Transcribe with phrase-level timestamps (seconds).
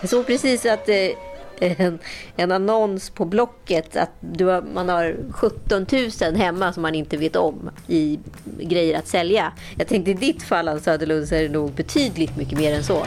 [0.00, 0.88] Jag såg precis att
[1.60, 1.98] en,
[2.36, 5.86] en annons på Blocket att du har, man har 17
[6.22, 8.18] 000 hemma som man inte vet om i
[8.60, 9.52] grejer att sälja.
[9.78, 12.84] Jag tänkte i ditt fall Ann Söderlund så är det nog betydligt mycket mer än
[12.84, 13.06] så.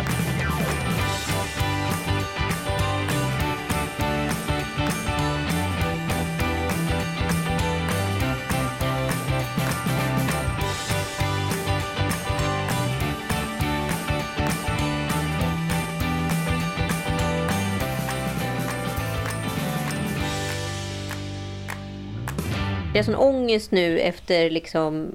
[22.93, 25.11] Jag har sån ångest nu efter liksom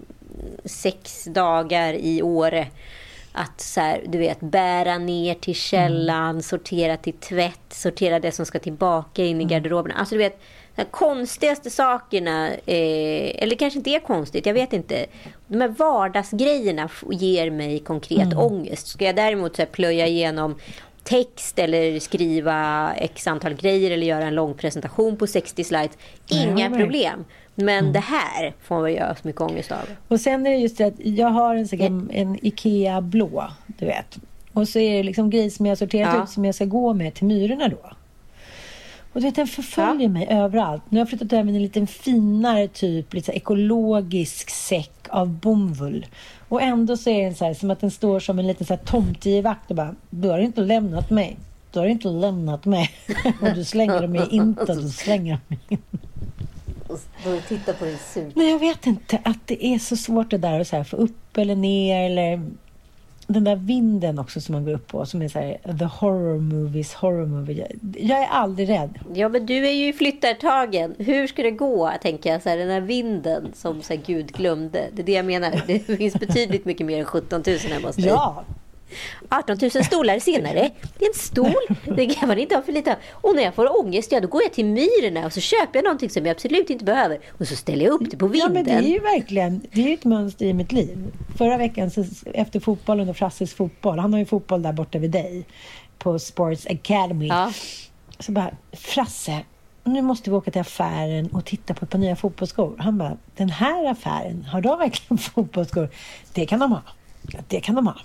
[0.65, 2.67] sex dagar i Åre.
[3.33, 8.47] Att så här, du vet, bära ner till källan, sortera till tvätt, sortera det som
[8.47, 9.93] ska tillbaka in i garderoben.
[9.93, 10.41] Alltså du vet,
[10.75, 15.06] de konstigaste sakerna, eh, eller kanske inte är konstigt, jag vet inte.
[15.47, 18.87] De här vardagsgrejerna ger mig konkret ångest.
[18.87, 20.55] Ska jag däremot så här, plöja igenom
[21.09, 25.99] text eller skriva x antal grejer eller göra en lång presentation på 60 slides.
[26.28, 27.25] Inga Ja,
[27.65, 27.85] men-.
[27.85, 29.79] Men det här får man göra så mycket ångest av.
[30.09, 33.45] Och sen är det just det att jag har en, sån här- en Ikea blå,
[33.67, 34.19] du vet.
[34.53, 36.23] Och så är det liksom grejer som jag har sorterat Ja.
[36.25, 37.91] ut som jag ska gå med till Myrorna då.
[39.13, 40.83] Och du vet, den förföljer mig överallt.
[40.89, 46.07] Nu har jag flyttat över en liten finare typ, lite ekologisk säck av bomull.
[46.49, 48.75] Och ändå så är den så här, som att den står som en liten så
[48.75, 51.37] här och bara, du har inte lämnat mig.
[51.73, 52.91] Du har inte lämnat mig.
[53.43, 55.99] och du slänger mig inte, du slänger mig inte.
[56.88, 58.37] Och titta på din surt.
[58.37, 60.97] Men jag vet inte att det är så svårt det där att så här få
[60.97, 62.50] upp eller ner eller
[63.26, 66.38] den där vinden också som man går upp på som är så här the horror
[66.38, 67.66] movies, horror movie.
[67.97, 68.98] Jag, är aldrig rädd.
[69.15, 70.94] Ja, men du är ju i flyttartagen.
[70.98, 72.43] Hur ska det gå, tänker jag.
[72.43, 74.84] Så här, den här vinden som så här, Gud glömde.
[74.93, 75.62] Det är det jag menar.
[75.66, 78.06] Det finns betydligt mycket mer än 17 000 hemma hos dig.
[78.06, 78.44] Ja,
[79.28, 80.71] 18 000 stolar senare.
[80.99, 81.54] Det är en stol.
[81.97, 82.97] Det kan man inte ha för lite.
[83.10, 85.84] Och när jag får ångest, ja då går jag till Myrorna och så köper jag
[85.84, 87.19] någonting som jag absolut inte behöver.
[87.38, 88.53] Och så ställer jag upp det på ja vinden.
[88.53, 91.12] men det är ju verkligen det är ett mönster i mitt liv.
[91.38, 92.04] Förra veckan så,
[92.34, 95.44] efter fotbollen och Frasses fotboll, han har ju fotboll där borta vid dig
[95.98, 97.27] på Sports Academy.
[97.27, 97.53] Ja.
[98.19, 99.41] Så bara, Frasse,
[99.84, 102.77] nu måste vi åka till affären och titta på ett par nya fotbollsskor.
[102.78, 105.88] Han bara, den här affären, har de verkligen fotbollsskor?
[106.32, 106.82] Det kan de ha.
[107.32, 107.97] Ja, Det kan de ha.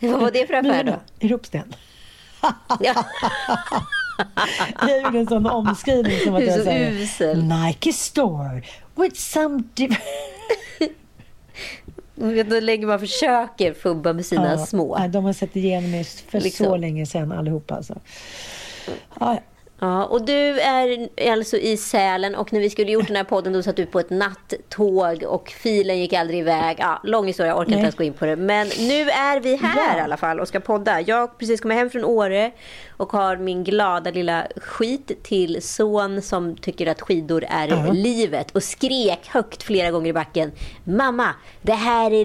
[0.00, 1.00] Vad var det för affär då?
[1.18, 1.74] I Ropsten.
[2.80, 2.94] Ja.
[4.80, 7.44] Jag gjorde en sån omskrivning som att jag så sa usel.
[7.44, 8.62] Nike store
[8.94, 9.62] with some...
[12.48, 15.06] Då lägger man försöker fubba med sina Ja, små.
[15.08, 16.80] De har sett igenom mig för så Liksom.
[16.80, 17.98] länge sedan allihopa alltså.
[19.20, 19.40] Ja,
[19.80, 23.52] Ja, och du är alltså i Sälen och när vi skulle gjort den här podden
[23.52, 26.76] då satt du på ett nattåg och filen gick aldrig iväg.
[26.80, 27.78] Ja, lång historia, jag orkar Nej.
[27.78, 28.36] inte ens gå in på det.
[28.36, 29.98] Men nu är vi här Ja.
[29.98, 31.00] i alla fall och ska podda.
[31.00, 32.50] Jag har precis kommit hem från Åre
[32.96, 37.92] och har min glada lilla skit till son som tycker att skidor är Ja.
[37.92, 40.52] livet och skrek högt flera gånger i backen.
[40.84, 41.28] Mamma,
[41.62, 42.24] det här är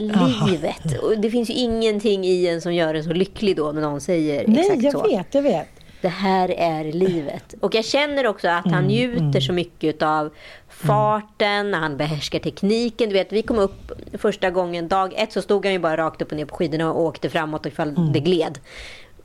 [0.50, 1.02] livet.
[1.02, 4.02] Och det finns ju ingenting i en som gör en så lycklig då när någon
[4.02, 5.08] säger nej, exakt jag så.
[5.08, 5.68] vet, jag vet.
[6.04, 7.56] Det här är livet.
[7.60, 10.30] Och jag känner också att Mm, han njuter så mycket av
[10.70, 13.10] farten, han behärskar tekniken.
[13.10, 16.22] Du vet, vi kom upp första gången, dag ett så stod han ju bara rakt
[16.22, 18.12] upp och ner på skidorna och åkte framåt ifall Mm.
[18.14, 18.60] det gled.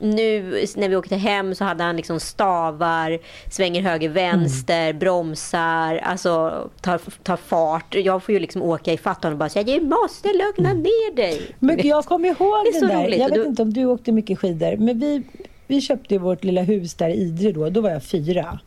[0.01, 0.41] Nu
[0.77, 3.19] när vi åkte hem så hade han liksom stavar,
[3.51, 4.99] svänger höger vänster, Mm.
[4.99, 7.95] bromsar, alltså tar, tar fart.
[7.95, 11.41] Jag får ju liksom åka i honom och bara säga du måste lugna ner dig.
[11.59, 13.03] Men jag kommer ihåg Det så där.
[13.03, 13.19] roligt.
[13.19, 15.23] Jag vet du- inte om du åkte mycket skidor, men vi
[15.69, 17.69] vi köpte vårt lilla hus där i Idre då.
[17.69, 18.59] Då var jag fyra.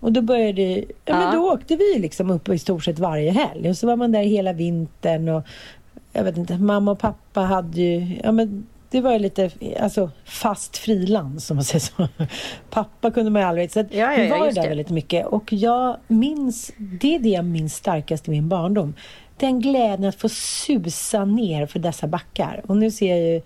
[0.00, 1.18] Och då började, ja, ja.
[1.18, 3.68] men då åkte vi liksom upp i stort sett varje helg.
[3.68, 5.42] Och så var man där hela vintern och
[6.12, 9.50] jag vet inte, mamma och pappa hade ju, ja men det var ju lite
[9.80, 12.08] alltså, fast frilans om man säger så.
[12.70, 13.72] Pappa kunde man ju aldrig.
[13.72, 14.68] Så ja, ja, vi var ju där det.
[14.68, 15.26] väldigt mycket.
[15.26, 18.94] Och jag minns, det är det jag minns starkast i min barndom.
[19.36, 22.62] Den glädjen att få susa ner för dessa backar.
[22.66, 23.42] Och nu ser jag ju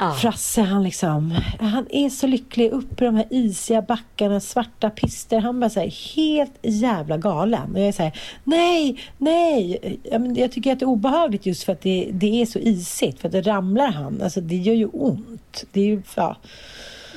[0.00, 0.12] Ja.
[0.12, 5.38] Frasse han liksom, han är så lycklig uppe i de här isiga backarna, svarta pister.
[5.38, 7.74] Han bara säger helt jävla galen.
[7.74, 8.10] Och jag så
[8.44, 9.98] nej, nej.
[10.36, 13.20] Jag tycker att det är obehagligt just för att det, det är så isigt.
[13.20, 15.64] För att det ramlar han, alltså det gör ju ont.
[15.72, 16.36] Det är ju, ja.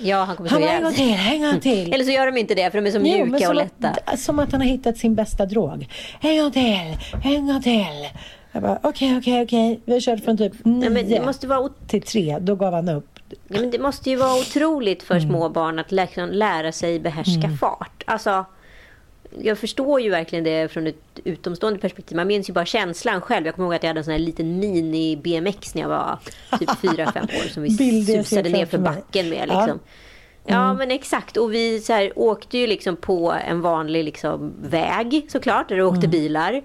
[0.02, 1.94] Ja, han kommer han en gång till, en gång till.
[1.94, 3.96] Eller så gör de inte det för de är så mjuka jo, och lätta.
[4.06, 5.88] Att, som att han har hittat sin bästa drog.
[6.22, 8.10] En gång till, en gång till.
[8.54, 9.82] Jag bara, okej, okay, okej, okay, okej.
[9.84, 9.96] Okay.
[9.96, 12.38] Vi kört från typ nio Nej, det måste vara till tre.
[12.40, 13.20] Då gav han upp.
[13.48, 15.30] Ja, men det måste ju vara otroligt för mm.
[15.30, 17.58] små barn att liksom lära sig behärska mm.
[17.58, 18.04] fart.
[18.08, 18.46] Alltså,
[19.42, 22.16] jag förstår ju verkligen det från ett utomstående perspektiv.
[22.16, 23.46] Man minns ju bara känslan själv.
[23.46, 26.20] Jag kommer ihåg att jag hade en sån här liten mini-BMX när jag var
[26.60, 27.50] typ 4-5 år.
[27.50, 29.48] Som vi susade ner för backen med.
[29.48, 29.68] Liksom.
[29.68, 29.78] Ja.
[30.46, 30.78] Ja mm.
[30.78, 35.70] men exakt och vi så här, åkte ju liksom på en vanlig liksom, väg såklart
[35.70, 36.12] där det åkte mm.
[36.12, 36.62] bilar.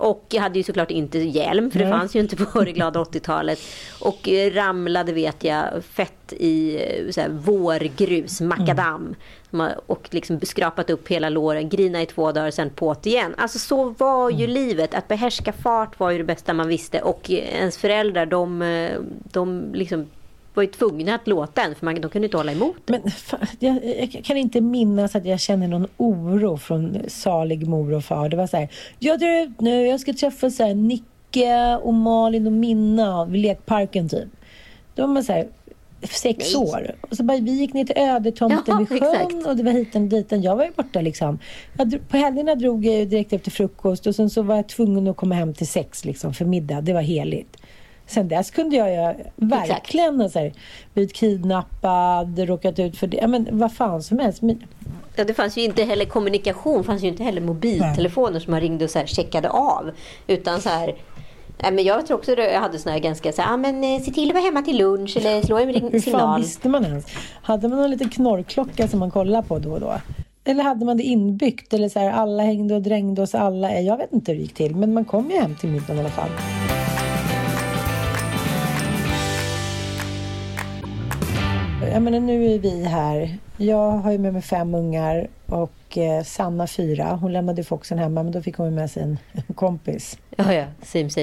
[0.00, 3.00] Och jag hade ju såklart inte hjälm för det fanns ju inte på det glada
[3.00, 3.58] 80-talet.
[4.00, 9.14] Och eh, ramlade vet jag fett i eh, så här, vårgrus, makadam.
[9.52, 9.72] Mm.
[9.86, 13.34] Och liksom skrapat upp hela låren, grina i två dagar sen på't igen.
[13.38, 14.50] Alltså så var ju mm.
[14.50, 14.94] livet.
[14.94, 17.02] Att behärska fart var ju det bästa man visste.
[17.02, 19.00] Och ens föräldrar de, eh,
[19.32, 20.06] de liksom
[20.54, 22.82] var ju tvungna att låta en för man, de kunde inte hålla emot.
[22.86, 23.02] Men
[23.58, 28.28] jag, jag, kan inte minnas att jag känner någon oro från salig mor och far.
[28.28, 28.68] Det var så här,
[28.98, 33.42] jag drar ut nu, jag ska träffa så här, Nicke och Malin och Minna vid
[33.42, 34.28] lekparken typ.
[34.94, 35.48] De var så här,
[36.02, 36.66] sex Nej.
[36.66, 36.94] år.
[37.00, 39.46] Och så bara, vi gick ner till ödetomten vid sjön exakt.
[39.46, 40.42] och det var hiten och diten.
[40.42, 41.38] Jag var ju borta liksom.
[41.78, 45.16] Jag, på helgerna drog jag direkt efter frukost och sen så var jag tvungen att
[45.16, 46.80] komma hem till sex liksom för middag.
[46.80, 47.56] Det var heligt.
[48.10, 50.30] Sen dess kunde jag ju verkligen ha
[50.94, 53.26] blivit kidnappad, råkat ut för det.
[53.26, 54.42] Men vad fan som helst.
[55.16, 58.40] Ja, det fanns ju inte heller kommunikation, fanns ju inte heller mobiltelefoner Nej.
[58.40, 59.90] som man ringde och så här checkade av.
[60.26, 60.94] Utan så här,
[61.62, 64.00] Nej, men jag tror också att jag hade såna här ganska så ah, men eh,
[64.00, 65.92] se till att vara hemma till lunch eller slå en signal.
[65.92, 67.06] Hur fan visste man ens?
[67.42, 70.00] Hade man någon liten knorrklocka som man kollade på då och då?
[70.44, 71.74] Eller hade man det inbyggt?
[71.74, 73.80] Eller så här, alla hängde och drängde oss alla?
[73.80, 76.00] Jag vet inte hur det gick till, men man kom ju hem till middagen i
[76.00, 76.30] alla fall.
[81.92, 83.38] Jag menar, nu är vi här.
[83.56, 87.18] Jag har ju med mig fem ungar och eh, Sanna fyra.
[87.20, 89.18] Hon lämnade Foxen hemma men då fick hon med sig en,
[89.54, 90.18] kompis.
[90.36, 90.64] Ja, ja.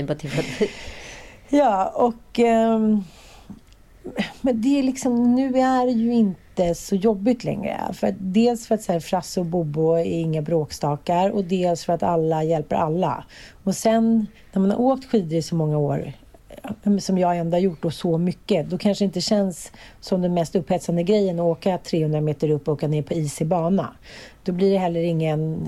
[0.07, 0.71] But different.
[1.49, 2.39] ja, och...
[2.39, 2.79] Eh,
[4.41, 7.79] men det är liksom, nu är det ju inte så jobbigt längre.
[7.93, 11.93] För dels för att så här, Frasse och Bobo är inga bråkstakar och dels för
[11.93, 13.23] att alla hjälper alla.
[13.63, 16.13] Och sen när man har åkt skidor i så många år
[16.99, 20.33] som jag ändå har gjort och så mycket, då kanske det inte känns som den
[20.33, 23.93] mest upphetsande grejen att åka 300 meter upp och åka ner på isig bana.
[24.43, 25.67] Då blir det heller ingen...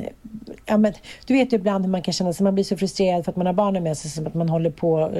[0.65, 0.93] Ja, men,
[1.25, 3.35] du vet ju ibland hur man kan känna sig, man blir så frustrerad för att
[3.35, 5.11] man har barnen med sig, som att man håller på...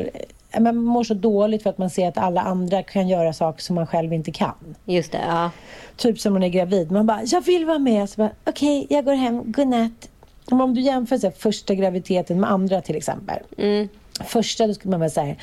[0.60, 3.76] Man mår så dåligt för att man ser att alla andra kan göra saker som
[3.76, 4.76] man själv inte kan.
[4.86, 5.52] Just det, ja.
[5.98, 6.92] Typ som man är gravid.
[6.92, 8.04] Man bara, jag vill vara med.
[8.04, 10.10] Okej, okay, jag går hem, godnatt.
[10.52, 13.40] Om du jämför så här, första graviditeten med andra till exempel.
[13.58, 13.88] Mm
[14.26, 15.38] Första då skulle man vara såhär,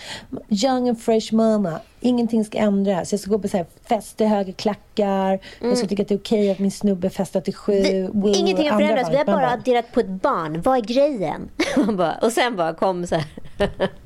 [0.48, 1.80] young and fresh mama.
[2.00, 3.12] Ingenting ska ändras.
[3.12, 5.28] Jag ska gå på så här fest i höga klackar.
[5.28, 5.40] Mm.
[5.60, 7.82] Jag ska tycka att det är okej okay att min snubbe festar till sju.
[7.82, 9.10] Det, ingenting har förändrats.
[9.10, 10.62] Vi har bara adderat på ett barn.
[10.62, 11.50] Vad är grejen?
[12.22, 13.24] och sen bara kom så här,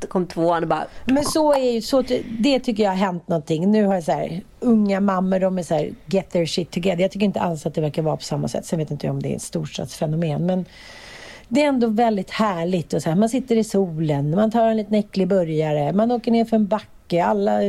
[0.09, 0.87] kom tvåan och bara...
[1.05, 2.03] Men så är ju, så,
[2.39, 3.71] det tycker jag har hänt någonting.
[3.71, 7.03] Nu har jag så här, unga mammor, de är så här, get their shit together.
[7.03, 8.67] Jag tycker inte alls att det verkar vara på samma sätt.
[8.67, 10.47] Sen vet inte jag om det är ett storstadsfenomen.
[10.47, 10.65] Men
[11.51, 12.93] det är ändå väldigt härligt.
[12.93, 16.31] Och så här, man sitter i solen, man tar en liten äcklig burgare, man åker
[16.31, 17.25] ner för en backe.
[17.25, 17.61] Alla,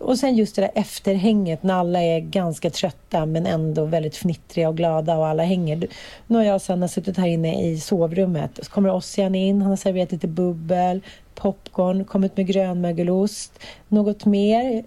[0.00, 4.68] och sen just det där efterhänget när alla är ganska trötta men ändå väldigt fnittriga
[4.68, 5.86] och glada och alla hänger.
[6.26, 8.50] Nu har jag och Sanna suttit här inne i sovrummet.
[8.62, 11.00] Så kommer Ossian in, han har serverat lite bubbel,
[11.34, 13.58] popcorn, kommit med grönmögelost,
[13.88, 14.84] något mer.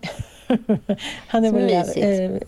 [1.27, 2.39] han är väl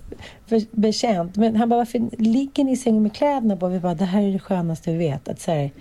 [0.49, 1.35] eh, betjänt.
[1.35, 3.67] Men han bara, varför ligger ni i sängen med kläderna på?
[3.67, 5.27] Vi bara, det här är det skönaste vi vet.
[5.27, 5.71] Att så här,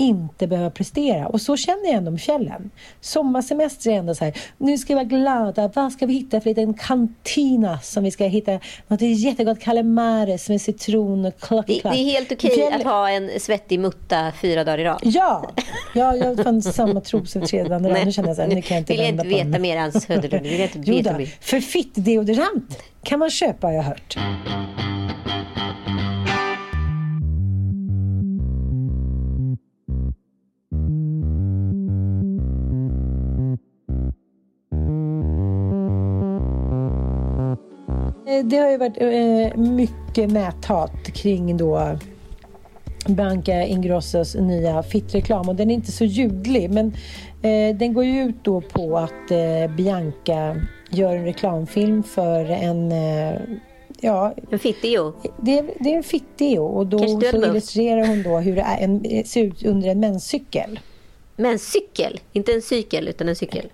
[0.00, 1.28] inte behöva prestera.
[1.28, 2.70] Och så känner jag ändå med fjällen.
[3.00, 5.70] Sommarsemester är ändå så här, nu ska vi vara glada.
[5.74, 8.60] Vad ska vi hitta för liten kantina som vi ska hitta?
[8.88, 12.72] Något jättegott calamares med citron och klack, det, det är helt okej Fjäll...
[12.72, 15.00] att ha en svettig mutta fyra dagar i rad.
[15.02, 15.50] Ja,
[15.94, 17.82] ja jag fann samma tros för tredje dagen.
[17.82, 20.04] Nu känner jag så här, nu kan jag inte vill jag inte veta mer Ans
[20.04, 20.42] Söderlund.
[20.42, 21.34] Vill jag inte veta mer.
[21.40, 24.16] För fittdeodorant kan man köpa har jag hört.
[38.44, 41.98] Det har ju varit eh, mycket näthat kring då
[43.06, 46.86] Bianca Ingrossos nya fittreklam och den är inte så ljudlig men
[47.42, 50.56] eh, den går ju ut då på att eh, Bianca
[50.90, 53.40] gör en reklamfilm för en eh,
[54.02, 55.12] Ja, en fitteo?
[55.36, 59.24] Det, det är en fitteo och då så illustrerar hon då hur det är en,
[59.24, 60.80] ser ut under en menscykel.
[61.36, 62.20] Menscykel?
[62.32, 63.66] Inte en cykel utan en cykel?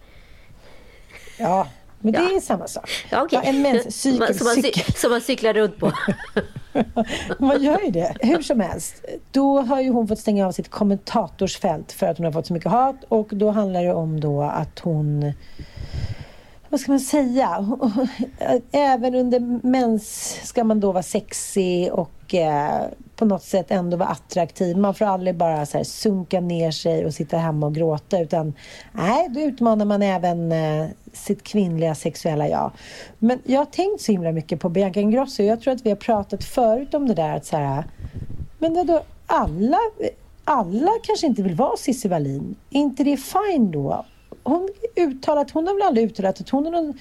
[1.39, 1.69] Ja,
[2.07, 2.21] men ja.
[2.29, 2.91] det är samma sak.
[3.11, 3.41] Ja, okay.
[3.43, 4.35] ja, en menscykel.
[4.39, 5.93] Som, man, som man cyklar runt på.
[7.39, 8.17] man gör ju det.
[8.21, 9.05] Hur som helst.
[9.31, 12.53] Då har ju hon fått stänga av sitt kommentatorsfält för att hon har fått så
[12.53, 12.97] mycket hat.
[13.09, 15.33] Och då handlar det om då att hon
[16.69, 17.79] vad ska man säga?
[18.73, 22.83] Även under mens ska man då vara sexig och eh,
[23.17, 24.77] på något sätt ändå vara attraktiv.
[24.77, 28.55] Man får aldrig bara så här sunka ner sig och sitta hemma och gråta utan
[28.93, 30.87] nej, då utmanar man även eh,
[31.17, 32.71] sitt kvinnliga sexuella jag.
[33.19, 35.43] Men jag har tänkt så himla mycket på Bianca Ingrosso.
[35.43, 37.85] Jag tror att vi har pratat förut om det där att så här,
[38.59, 39.79] men vadå, alla,
[40.45, 42.57] alla kanske inte vill vara Cissi Wallin.
[42.71, 44.05] Är inte det fine då?
[44.43, 46.99] Hon, uttalat, hon har väl aldrig uttalat att hon är någon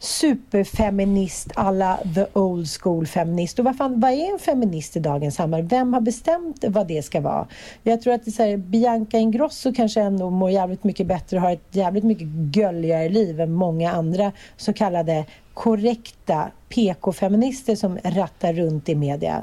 [0.00, 3.58] superfeminist alla the old school feminist.
[3.58, 5.68] Och vad, fan, vad är en feminist i dagens samhälle?
[5.70, 7.46] Vem har bestämt vad det ska vara?
[7.82, 11.36] Jag tror att det är så här, Bianca Ingrosso kanske ändå mår jävligt mycket bättre
[11.36, 17.98] och har ett jävligt mycket gölligare liv än många andra så kallade korrekta PK-feminister som
[18.04, 19.42] rattar runt i media.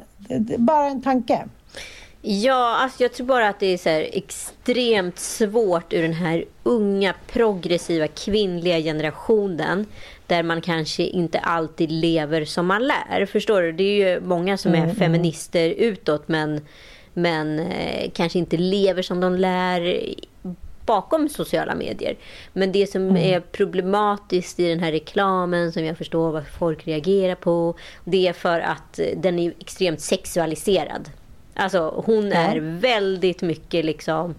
[0.57, 1.45] Bara en tanke.
[2.21, 7.13] Ja, alltså jag tror bara att det är så extremt svårt ur den här unga
[7.27, 9.85] progressiva kvinnliga generationen
[10.27, 13.25] där man kanske inte alltid lever som man lär.
[13.25, 13.71] Förstår du?
[13.71, 14.95] Det är ju många som är mm, mm.
[14.95, 16.61] feminister utåt men,
[17.13, 20.03] men eh, kanske inte lever som de lär
[20.85, 22.15] bakom sociala medier.
[22.53, 23.17] Men det som mm.
[23.17, 28.33] är problematiskt i den här reklamen som jag förstår vad folk reagerar på det är
[28.33, 31.09] för att den är extremt sexualiserad.
[31.53, 32.61] Alltså hon är ja.
[32.63, 34.35] väldigt mycket liksom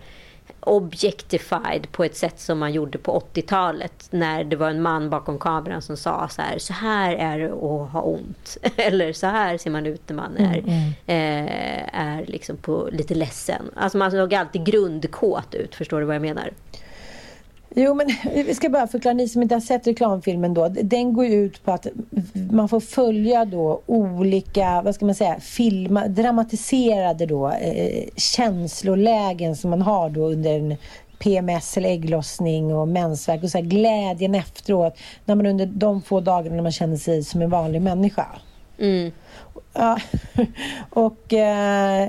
[0.68, 5.38] objectified på ett sätt som man gjorde på 80-talet när det var en man bakom
[5.38, 8.56] kameran som sa så här, så här är det att ha ont.
[8.76, 10.92] Eller så här ser man ut när man är, mm, mm.
[11.06, 13.70] Eh, är liksom på, lite ledsen.
[13.76, 16.52] Alltså man såg alltid grundkåt ut, förstår du vad jag menar?
[17.74, 20.68] Jo, men vi ska bara förklara, ni som inte har sett reklamfilmen då.
[20.68, 21.86] Den går ut på att
[22.50, 29.70] man får följa då olika, vad ska man säga, filma, dramatiserade då eh, känslolägen som
[29.70, 30.76] man har då under en
[31.18, 36.20] PMS eller ägglossning och mensvärk och så här, glädjen efteråt när man under de få
[36.20, 38.26] dagarna när man känner sig som en vanlig människa.
[38.78, 39.12] Mm.
[39.72, 39.98] Ja,
[40.90, 42.08] och eh,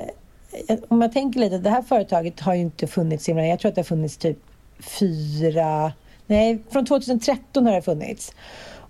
[0.88, 3.48] om jag tänker lite, det här företaget har ju inte funnits innan.
[3.48, 4.38] Jag tror att det har funnits typ
[4.82, 5.92] fyra...
[6.26, 8.34] Nej, från 2013 har det funnits.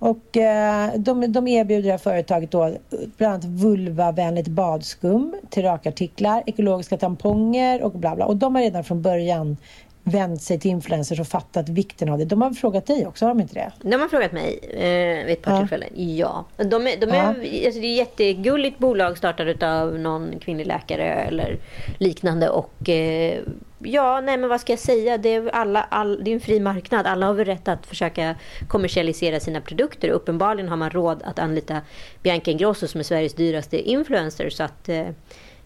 [0.00, 2.75] Och eh, de, de erbjuder det här företaget då
[3.16, 8.26] bland annat vulvavänligt badskum till rakartiklar, ekologiska tamponger och bla bla.
[8.26, 9.56] Och de har redan från början
[10.02, 12.25] vänt sig till influencers och fattat vikten av det.
[12.25, 13.73] De har frågat dig också, har de inte det?
[13.82, 15.59] De har frågat mig eh, vid ett par ja.
[15.59, 15.88] tillfällen.
[15.94, 16.44] Ja.
[16.56, 17.26] De är, de är, ja.
[17.26, 21.59] alltså det är ett jättegulligt bolag startat av någon kvinnlig läkare eller
[21.99, 22.49] liknande.
[22.49, 23.40] Och eh,
[23.82, 25.18] ja, nej men vad ska jag säga?
[25.18, 27.06] Det är, alla, all, det är en fri marknad.
[27.06, 28.34] Alla har väl rätt att försöka
[28.68, 30.08] kommersialisera sina produkter.
[30.08, 31.80] Uppenbarligen har man råd att anlita
[32.22, 34.50] Bianca Ingrosso som är Sveriges dyraste influencer.
[34.50, 34.88] Så att...
[34.88, 35.08] Eh,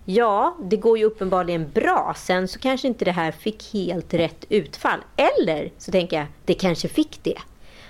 [0.07, 2.15] Ja, det går ju uppenbarligen bra.
[2.17, 4.99] Sen så kanske inte det här fick helt rätt utfall.
[5.17, 7.39] Eller så tänker jag, det kanske fick det.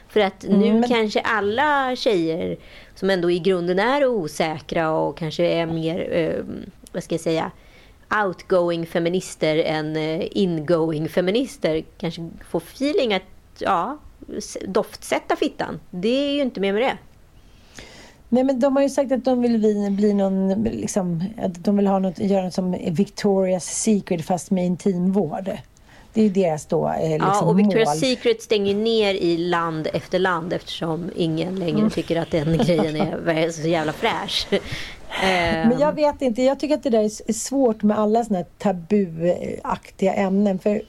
[0.09, 2.57] För att nu mm, kanske alla tjejer
[2.95, 6.45] som ändå i grunden är osäkra och kanske är mer, eh,
[6.93, 7.51] vad ska jag säga,
[8.25, 13.23] outgoing feminister än eh, ingoing feminister kanske får feeling att,
[13.59, 13.99] ja,
[14.67, 15.81] doftsätta fittan.
[15.91, 16.97] Det är ju inte mer med det.
[18.29, 21.77] Nej, men de har ju sagt att de vill bli, bli någon, liksom, att de
[21.77, 25.51] vill ha något, göra något som Victoria's Secret fast med intimvård.
[26.15, 27.97] Det är ju deras då eh, liksom, Ja, och Victoria's mål.
[27.97, 31.91] Secret stänger ner i land efter land eftersom ingen längre mm.
[31.91, 34.47] tycker att den grejen är så jävla fräsch.
[35.25, 35.69] Ehm.
[35.69, 38.47] Men jag vet inte, jag tycker att det där är svårt med alla såna här
[38.59, 40.59] tabuaktiga ämnen.
[40.59, 40.83] För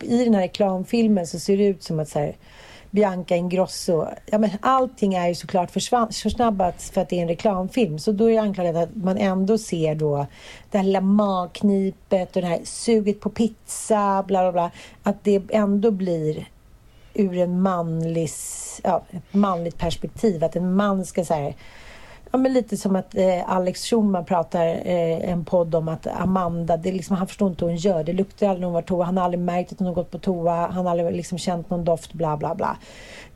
[0.00, 2.36] i den här reklamfilmen så ser det ut som att så här,
[2.90, 4.06] Bianca Ingrosso.
[4.26, 5.70] Ja, men allting är ju såklart
[6.12, 7.98] försnabbat för att det är en reklamfilm.
[7.98, 10.26] Så då är det anklagat att man ändå ser då
[10.70, 14.70] det här lilla magknipet och det här suget på pizza, bla bla bla.
[15.02, 16.48] Att det ändå blir
[17.14, 18.28] ur en manlig,
[18.82, 20.44] ja, ett manligt perspektiv.
[20.44, 21.52] Att en man ska säga
[22.30, 26.76] Ja, men lite som att eh, Alex Schulman pratar eh, en podd om att Amanda,
[26.76, 28.04] det liksom, han förstår inte hur hon gör.
[28.04, 29.04] Det luktar aldrig när hon var toa.
[29.04, 30.66] Han har aldrig märkt att hon har gått på toa.
[30.66, 32.76] Han har aldrig liksom känt någon doft, bla bla bla.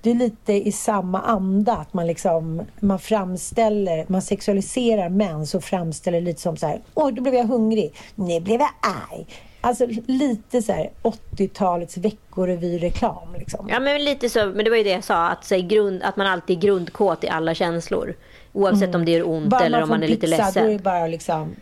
[0.02, 5.60] Det är lite i samma anda att man liksom, man framställer, man sexualiserar män så
[5.60, 8.70] framställer lite som så här, oj då blev jag hungrig, nu blev jag
[9.10, 9.26] arg.
[9.60, 13.34] Alltså lite så här 80-talets veckorevy-reklam.
[13.38, 13.68] Liksom.
[13.70, 16.16] Ja men lite så, men det var ju det jag sa, att, så, grund, att
[16.16, 18.14] man alltid är grundkåt i alla känslor.
[18.52, 19.00] Oavsett mm.
[19.00, 20.64] om det gör ont bara eller om man är lite pizza, ledsen.
[20.64, 21.56] Då är det bara liksom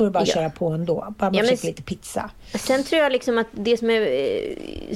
[0.00, 0.34] då är det bara att ja.
[0.34, 1.14] köra på ändå.
[1.18, 2.30] Bara man ja, försöker lite pizza.
[2.54, 4.00] Sen tror jag liksom att det som är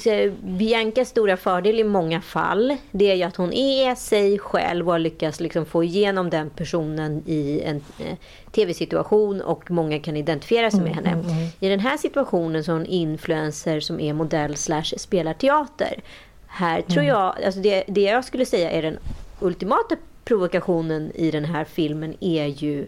[0.06, 2.76] eh, Biancas stora fördel i många fall.
[2.90, 6.50] Det är ju att hon är sig själv och har lyckats liksom få igenom den
[6.50, 8.16] personen i en eh,
[8.52, 9.40] tv-situation.
[9.40, 11.20] Och många kan identifiera sig med mm, henne.
[11.20, 11.48] Mm, mm.
[11.60, 16.02] I den här situationen så är hon influencer som är modell slash spelar teater.
[16.46, 17.06] Här tror mm.
[17.06, 18.98] jag, alltså det, det jag skulle säga är den
[19.40, 22.86] ultimata provokationen i den här filmen är ju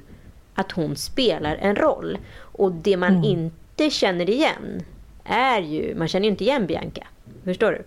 [0.55, 2.19] att hon spelar en roll.
[2.39, 3.25] Och det man mm.
[3.25, 4.83] inte känner igen
[5.25, 7.07] är ju, man känner ju inte igen Bianca.
[7.45, 7.83] Förstår du?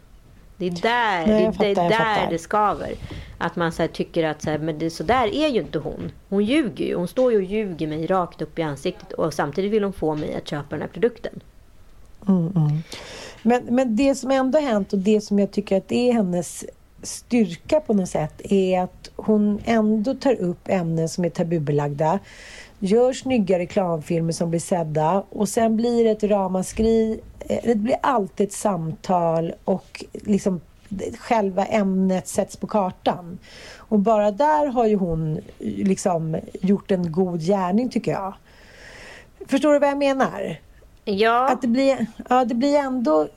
[0.57, 2.93] Det är där, Nej, det, fattar, är där det skaver.
[3.37, 6.11] Att man så tycker att så här, men det, så där är ju inte hon.
[6.29, 6.95] Hon ljuger ju.
[6.95, 9.13] Hon står ju och ljuger mig rakt upp i ansiktet.
[9.13, 11.39] Och samtidigt vill hon få mig att köpa den här produkten.
[12.27, 12.83] Mm, mm.
[13.41, 16.65] Men, men det som ändå hänt och det som jag tycker att det är hennes
[17.03, 22.19] styrka på något sätt är att hon ändå tar upp ämnen som är tabubelagda
[22.79, 27.19] gör snygga reklamfilmer som blir sedda och sen blir det ett ramaskri.
[27.39, 30.61] Eh, det blir alltid ett samtal och liksom
[31.19, 33.39] själva ämnet sätts på kartan.
[33.75, 38.33] Och bara där har ju hon eh, liksom gjort en god gärning tycker jag.
[39.47, 40.59] Förstår du vad jag menar?
[41.09, 41.49] Ja.
[41.49, 43.27] Att det blir, ja, det blir ändå...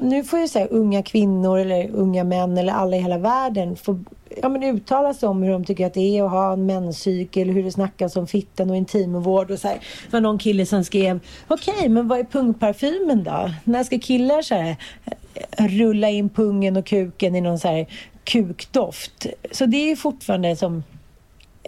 [0.00, 3.98] Nu får ju säga unga kvinnor eller unga män eller alla i hela världen få
[4.42, 7.50] ja, men uttala sig om hur de tycker att det är att ha en menscykel,
[7.50, 9.76] hur det snackas om fittan och intimvård och så här.
[9.76, 13.50] Det var någon kille som skrev, okej, okay, men vad är pungparfymen då?
[13.64, 17.86] När ska killar så här, eh, rulla in pungen och kuken i någon så här
[18.24, 19.26] kukdoft?
[19.52, 20.82] Så det är ju fortfarande som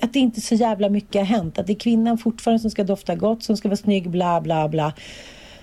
[0.02, 1.58] att det inte så jävla mycket har hänt.
[1.58, 4.68] Att det är kvinnan fortfarande som ska dofta gott, som ska vara snygg, bla bla
[4.68, 4.92] bla.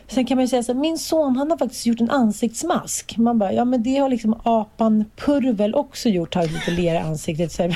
[0.09, 3.17] Sen kan man ju säga så här, min son han har faktiskt gjort en ansiktsmask.
[3.17, 7.01] Man bara, ja men det har liksom apan Purvel också gjort, tagit lite lera i
[7.01, 7.51] ansiktet.
[7.51, 7.63] Så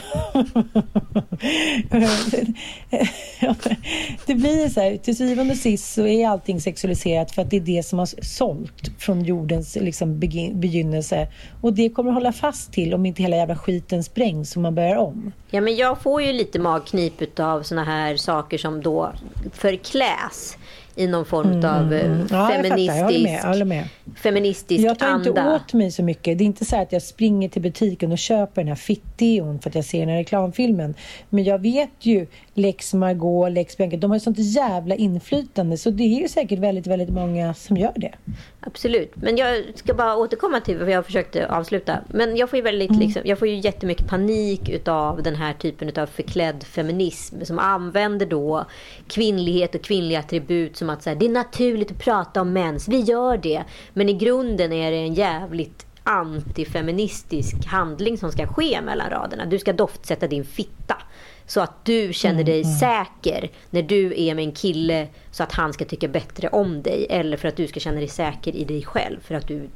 [4.25, 7.57] det blir så här, till syvende och sist så är allting sexualiserat för att det
[7.57, 10.19] är det som har sålt från jordens liksom,
[10.53, 11.27] begynnelse.
[11.61, 14.75] Och det kommer att hålla fast till om inte hela jävla skiten sprängs och man
[14.75, 15.31] börjar om.
[15.51, 19.13] Ja men jag får ju lite magknip av såna här saker som då
[19.53, 20.57] förkläs
[20.95, 22.27] i någon form av mm, mm.
[22.31, 23.87] ja, feministisk, jag, jag, med, jag håller med.
[24.15, 25.29] feministisk Jag tar anda.
[25.29, 26.37] inte åt mig så mycket.
[26.37, 29.69] Det är inte så att jag springer till butiken och köper den här fitt-deon för
[29.69, 30.95] att jag ser den här reklamfilmen.
[31.29, 35.89] Men jag vet ju Lex Margot, Lex Bianca, de har ju sånt jävla inflytande så
[35.89, 38.13] det är ju säkert väldigt, väldigt många som gör det.
[38.59, 41.99] Absolut, men jag ska bara återkomma till vad jag försökte avsluta.
[42.07, 43.01] Men jag får ju väldigt, mm.
[43.01, 48.25] liksom, jag får ju jättemycket panik utav den här typen av förklädd feminism som använder
[48.25, 48.65] då
[49.07, 52.87] kvinnlighet och kvinnliga attribut som att så här, det är naturligt att prata om mens,
[52.87, 53.63] vi gör det.
[53.93, 59.45] Men i grunden är det en jävligt antifeministisk handling som ska ske mellan raderna.
[59.45, 60.97] Du ska doftsätta din fitta.
[61.45, 65.43] Så att du känner mm, dig mm, säker när du är med en kille så
[65.43, 67.07] att han ska tycka bättre om dig.
[67.09, 69.69] Eller för att du ska känna dig säker i dig själv för att du mm.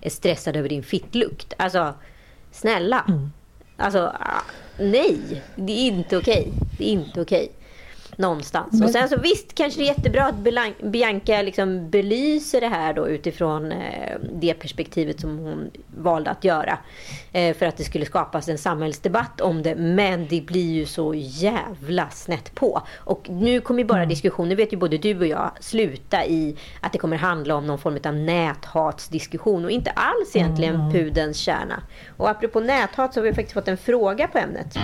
[0.00, 1.54] är stressad över din fittlukt.
[1.56, 1.94] Alltså,
[2.52, 3.04] snälla.
[3.08, 3.32] Mm.
[3.76, 4.42] Alltså, ah,
[4.78, 5.42] nej.
[5.56, 6.52] Det är inte okej.
[6.78, 7.52] Det är inte okej.
[8.16, 8.72] Någonstans.
[8.72, 8.82] Men...
[8.82, 13.08] Och sen så visst kanske det är jättebra att Bianca liksom belyser det här då
[13.08, 16.78] utifrån eh, det perspektivet som hon valde att göra.
[17.32, 19.74] Eh, för att det skulle skapas en samhällsdebatt om det.
[19.74, 22.82] Men det blir ju så jävla snett på.
[22.96, 24.08] Och nu kommer ju bara mm.
[24.08, 27.78] diskussionen, vet ju både du och jag, sluta i att det kommer handla om någon
[27.78, 30.92] form av näthatsdiskussion och inte alls egentligen mm.
[30.92, 31.82] pudens kärna.
[32.16, 34.76] Och apropå näthat så har vi faktiskt fått en fråga på ämnet.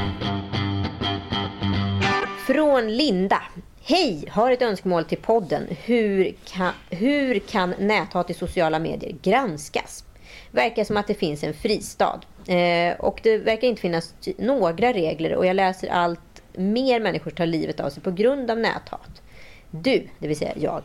[2.49, 3.43] Från Linda.
[3.83, 4.25] Hej!
[4.31, 5.67] Har ett önskemål till podden.
[5.85, 10.05] Hur kan, hur kan näthat i sociala medier granskas?
[10.51, 12.21] Verkar som att det finns en fristad.
[12.47, 17.47] Eh, och det verkar inte finnas några regler och jag läser allt mer människor tar
[17.47, 19.23] livet av sig på grund av näthat.
[19.71, 20.83] Du, det vill säga jag,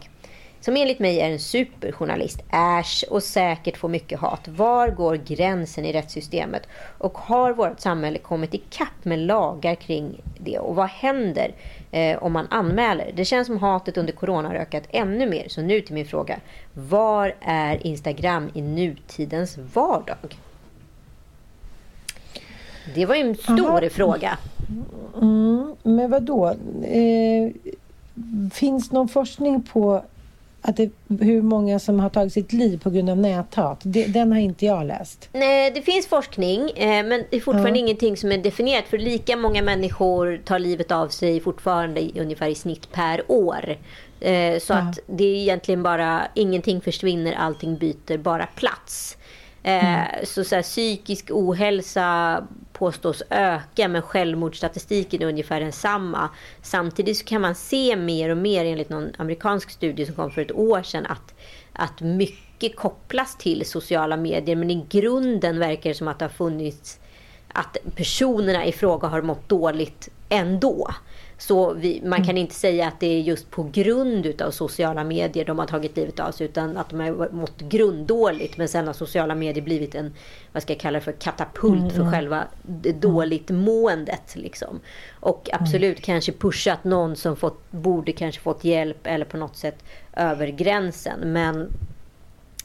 [0.64, 4.48] som enligt mig är en superjournalist, äsch och säkert får mycket hat.
[4.48, 6.68] Var går gränsen i rättssystemet?
[6.98, 10.60] Och har vårt samhälle kommit ikapp med lagar kring det?
[10.60, 11.52] Och vad händer
[11.92, 13.12] eh, om man anmäler?
[13.16, 15.48] Det känns som hatet under corona har ökat ännu mer.
[15.48, 16.40] Så nu till min fråga.
[16.74, 20.38] Var är Instagram i nutidens vardag?
[22.96, 23.90] Det var ju en stor Aha.
[23.92, 24.38] fråga.
[25.22, 26.50] Mm, men vad då?
[26.84, 27.52] Eh,
[28.52, 30.04] finns någon forskning på
[30.66, 30.90] att det,
[31.22, 33.80] hur många som har tagit sitt liv på grund av näthat.
[33.84, 35.30] Det, den har inte jag läst.
[35.34, 37.86] Nej, det finns forskning, eh, men det är fortfarande ja.
[37.86, 38.86] ingenting som är definierat.
[38.88, 43.78] För lika många människor tar livet av sig fortfarande ungefär i snitt per år.
[44.20, 44.78] Eh, så ja.
[44.78, 49.18] att det är egentligen bara, ingenting försvinner, allting byter bara plats.
[49.64, 49.86] Mm.
[49.86, 50.26] Eh, mm.
[50.26, 56.30] Så, så här, psykisk ohälsa påstås öka men självmordsstatistiken är ungefär densamma.
[56.62, 60.42] Samtidigt så kan man se mer och mer enligt någon amerikansk studie som kom för
[60.42, 61.34] ett år sedan att,
[61.74, 66.30] att mycket kopplas till sociala medier men i grunden verkar det som att det har
[66.30, 67.00] funnits
[67.54, 70.90] att personerna i fråga har mått dåligt ändå.
[71.48, 72.38] Så vi, man kan mm.
[72.38, 76.20] inte säga att det är just på grund av sociala medier de har tagit livet
[76.20, 76.46] av sig.
[76.46, 78.58] Utan att de har mått grunddåligt.
[78.58, 80.14] Men sen har sociala medier blivit en,
[80.52, 81.90] vad ska jag kalla det för, katapult mm.
[81.90, 82.12] för mm.
[82.12, 84.36] själva det dåligt måendet.
[84.36, 84.80] Liksom.
[85.20, 86.02] Och absolut mm.
[86.02, 91.20] kanske pushat någon som fått, borde kanske fått hjälp eller på något sätt över gränsen.
[91.34, 91.70] Men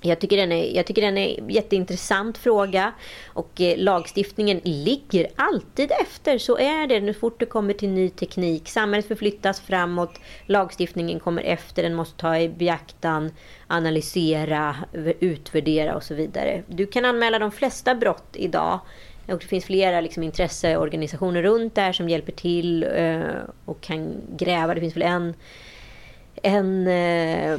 [0.00, 2.92] jag tycker, den är, jag tycker den är en jätteintressant fråga.
[3.26, 6.38] Och eh, lagstiftningen ligger alltid efter.
[6.38, 8.68] Så är det nu fort det kommer till ny teknik.
[8.68, 10.20] Samhället förflyttas framåt.
[10.46, 11.82] Lagstiftningen kommer efter.
[11.82, 13.30] Den måste ta i beaktan,
[13.66, 14.76] analysera,
[15.20, 16.62] utvärdera och så vidare.
[16.66, 18.80] Du kan anmäla de flesta brott idag.
[19.26, 23.20] Och det finns flera liksom, intresseorganisationer runt där som hjälper till eh,
[23.64, 24.74] och kan gräva.
[24.74, 25.34] Det finns väl en
[26.42, 27.58] en eh,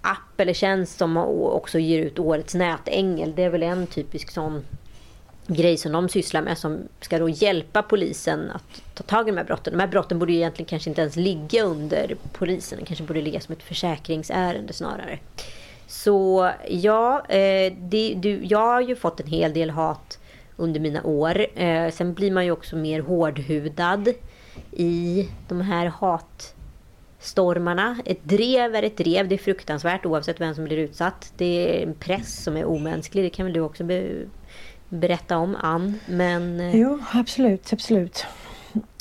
[0.00, 3.32] app eller tjänst som också ger ut årets nätängel.
[3.36, 4.64] Det är väl en typisk sån
[5.46, 9.36] grej som de sysslar med som ska då hjälpa polisen att ta tag i de
[9.36, 9.72] här brotten.
[9.72, 12.78] De här brotten borde ju egentligen kanske inte ens ligga under polisen.
[12.78, 15.18] De kanske borde ligga som ett försäkringsärende snarare.
[15.86, 20.18] Så ja, eh, det, du, jag har ju fått en hel del hat
[20.56, 21.46] under mina år.
[21.54, 24.08] Eh, sen blir man ju också mer hårdhudad
[24.72, 26.54] i de här hat
[27.18, 27.96] stormarna.
[28.04, 29.28] Ett drev är ett drev.
[29.28, 31.32] Det är fruktansvärt oavsett vem som blir utsatt.
[31.36, 33.24] Det är en press som är omänsklig.
[33.24, 34.26] Det kan väl du också be
[34.88, 36.00] berätta om, Ann.
[36.06, 37.72] Men, eh, jo, absolut.
[37.72, 38.26] absolut.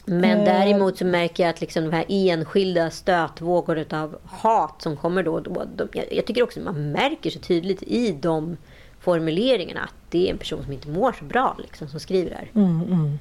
[0.06, 0.46] Men eh.
[0.46, 5.34] däremot så märker jag att liksom de här enskilda stötvågor av hat som kommer då
[5.34, 5.66] och då.
[5.76, 8.58] De, jag, tycker också att man märker så tydligt i de
[9.00, 12.62] formuleringarna att det är en person som inte mår så bra liksom, som skriver där.
[12.62, 13.20] Mm, mm.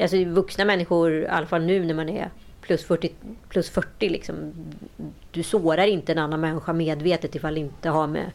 [0.00, 2.30] Alltså vuxna människor, i alla fall nu när man är
[2.62, 3.12] plus 40,
[3.48, 4.52] plus 40 liksom.
[5.30, 8.30] Du sårar inte en annan människa medvetet ifall det inte har med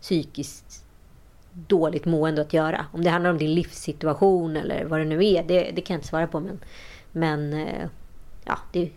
[0.00, 0.84] psykiskt
[1.52, 2.86] dåligt mående att göra.
[2.92, 5.98] Om det handlar om din livssituation eller vad det nu är, det, det kan jag
[5.98, 6.40] inte svara på.
[6.40, 6.60] Men,
[7.12, 7.88] men eh,
[8.44, 8.90] ja, det,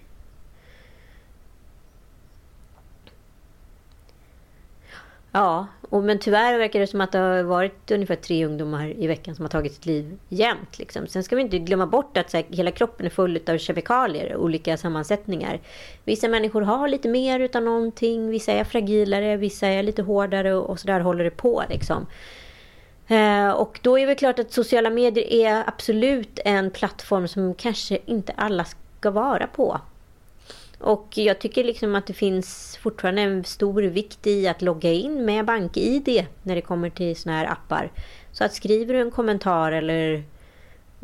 [5.31, 9.07] Ja, och, men tyvärr verkar det som att det har varit ungefär tre ungdomar i
[9.07, 10.79] veckan som har tagit sitt liv jämt.
[10.79, 11.07] Liksom.
[11.07, 14.77] Sen ska vi inte glömma bort att här, hela kroppen är full av kemikalier, olika
[14.77, 15.59] sammansättningar.
[16.03, 20.79] Vissa människor har lite mer utav någonting, vissa är fragilare, vissa är lite hårdare och,
[20.79, 21.63] sådär så där håller det på.
[21.69, 22.05] Liksom.
[23.07, 27.99] Eh, och då är det klart att sociala medier är absolut en plattform som kanske
[28.05, 28.65] inte alla
[28.99, 29.79] ska vara på.
[30.79, 35.25] Och jag tycker liksom att det finns fortfarande en stor vikt i att logga in
[35.25, 37.91] med BankID när det kommer till såna här appar.
[38.31, 40.23] Så att skriver du en kommentar eller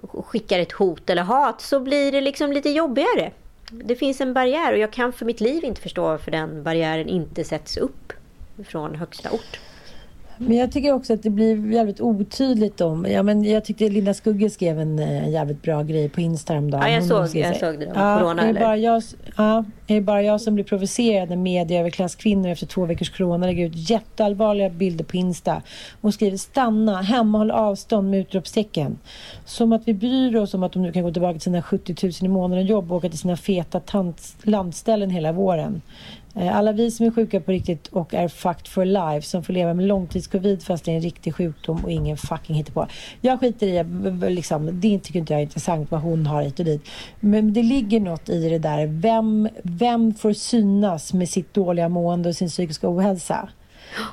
[0.04, 3.32] skickar ett hot eller hat så blir det liksom lite jobbigare.
[3.72, 7.10] Det finns en barriär och jag kan för mitt liv inte förstå varför den barriären
[7.10, 8.14] inte sätts upp
[8.68, 9.60] från högsta ort.
[10.38, 13.06] Men jag tycker också att det blir jävligt otydligt om...
[13.10, 16.72] Ja, men jag tyckte Linda Skugge skrev en uh, jävligt bra grej på Instagram.
[16.72, 16.78] Då.
[16.78, 17.92] Ja, jag, såg, jag såg det.
[17.96, 18.60] Ja, corona, är eller?
[18.60, 19.04] Bara jag,
[19.38, 23.66] ja, är det bara jag som blir provocerad när medieöverklasskvinnor efter två veckors corona lägger
[23.66, 25.62] ut jätteallvarliga bilder på Insta
[26.02, 28.98] och skriver stanna, hemma, håll avstånd med utropstecken.
[29.46, 31.96] Som att vi bryr oss om att de nu kan gå tillbaka till sina 70
[32.04, 33.82] 000 i månaden jobb och åka till sina feta
[34.44, 35.82] landställen hela våren.
[36.36, 39.54] Eh, alla vi som är sjuka på riktigt och är fucked for life som får
[39.54, 42.88] leva med långtidscovid fast det är en riktig sjukdom och ingen fucking hittar på.
[43.22, 46.66] Jag skiter i, liksom, det tycker inte jag är intressant vad hon har hit och
[46.66, 46.88] dit.
[47.20, 48.88] Men det ligger något i det där.
[48.88, 53.50] Vem, vem får synas med sitt dåliga mående och sin psykiska ohälsa?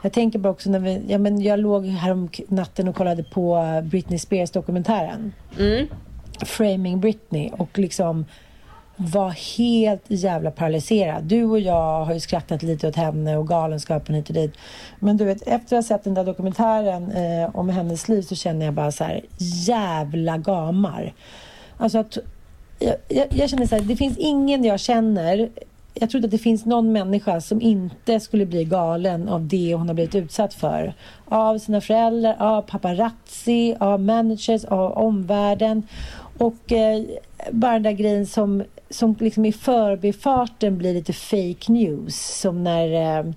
[0.02, 3.24] Jag tänker bara också när vi, ja, men jag låg här om natten och kollade
[3.24, 5.32] på Britney Spears dokumentären.
[5.58, 5.86] Mm.
[6.40, 8.24] Framing Britney och liksom
[9.10, 11.24] var helt jävla paralyserad.
[11.24, 14.52] Du och jag har ju skrattat lite åt henne och galenskapen hit och dit.
[14.98, 18.34] Men du vet, efter att ha sett den där dokumentären eh, om hennes liv så
[18.34, 19.24] känner jag bara så här,
[19.66, 21.14] jävla gamar.
[21.76, 22.18] Alltså att,
[22.78, 25.50] jag, jag, jag känner så här, det finns ingen jag känner
[25.94, 29.74] jag tror inte att det finns någon människa som inte skulle bli galen av det
[29.74, 30.94] hon har blivit utsatt för.
[31.24, 35.82] Av sina föräldrar, av paparazzi, av managers, av omvärlden.
[36.38, 37.02] Och eh,
[37.50, 42.40] bara den där grejen som, som liksom i förbifarten blir lite fake news.
[42.40, 43.32] Som när eh,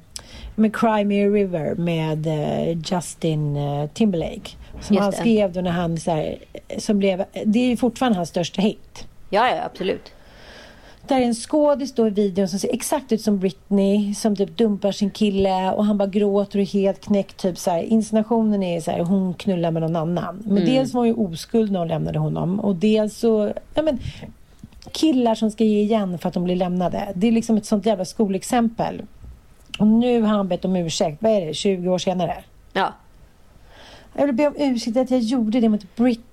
[0.55, 4.51] med Cry Me a River med eh, Justin eh, Timberlake.
[4.81, 6.37] Som han skrev då när han så här,
[6.77, 9.07] som blev, det är ju fortfarande hans största hit.
[9.29, 10.11] Ja, ja absolut.
[11.07, 14.57] Där är en skådis då i videon som ser exakt ut som Britney som typ
[14.57, 17.37] dumpar sin kille och han bara gråter och är helt knäckt.
[17.37, 17.83] Typ så här.
[17.83, 20.43] Insinuationen är så här, hon knullar med någon annan.
[20.45, 20.65] Men mm.
[20.65, 23.99] dels var hon ju oskuld när hon lämnade honom och dels så, ja men
[24.91, 27.13] killar som ska ge igen för att de blir lämnade.
[27.15, 29.01] Det är liksom ett sånt jävla skolexempel.
[29.79, 32.43] Och nu har han bett om ursäkt, vad är det, 20 år senare?
[32.73, 32.93] Ja.
[34.13, 36.23] Jag vill be om ursäkt att jag gjorde det mot Britney.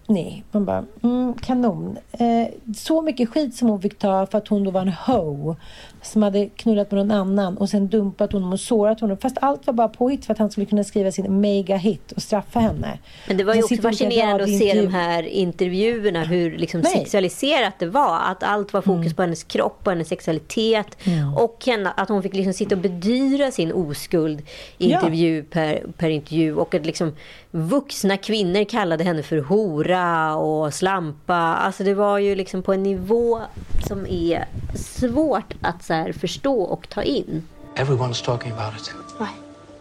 [0.51, 1.99] Man bara, mm, kanon.
[2.13, 5.57] Eh, så mycket skit som hon fick ta för att hon då var en ho
[6.03, 9.17] som hade knullat med någon annan och sen dumpat honom och sårat honom.
[9.17, 12.23] Fast allt var bara påhitt för att han skulle kunna skriva sin mega hit och
[12.23, 12.99] straffa henne.
[13.29, 17.87] Men det var ju också fascinerande att se de här intervjuerna hur liksom sexualiserat det
[17.87, 18.21] var.
[18.21, 19.15] Att allt var fokus mm.
[19.15, 20.97] på hennes kropp och hennes sexualitet.
[21.05, 21.35] Mm.
[21.35, 24.43] Och att hon fick liksom sitta och bedyra sin oskuld
[24.79, 25.45] intervju ja.
[25.51, 26.55] per, per intervju.
[26.55, 27.17] Och att liksom
[27.51, 29.92] vuxna kvinnor kallade henne för hora
[30.37, 31.35] och slampa.
[31.35, 33.41] Alltså det var ju liksom på en nivå
[33.87, 37.49] som är svårt att så här, förstå och ta in.
[37.77, 38.95] Everyone's talking about it.
[39.19, 39.27] Why?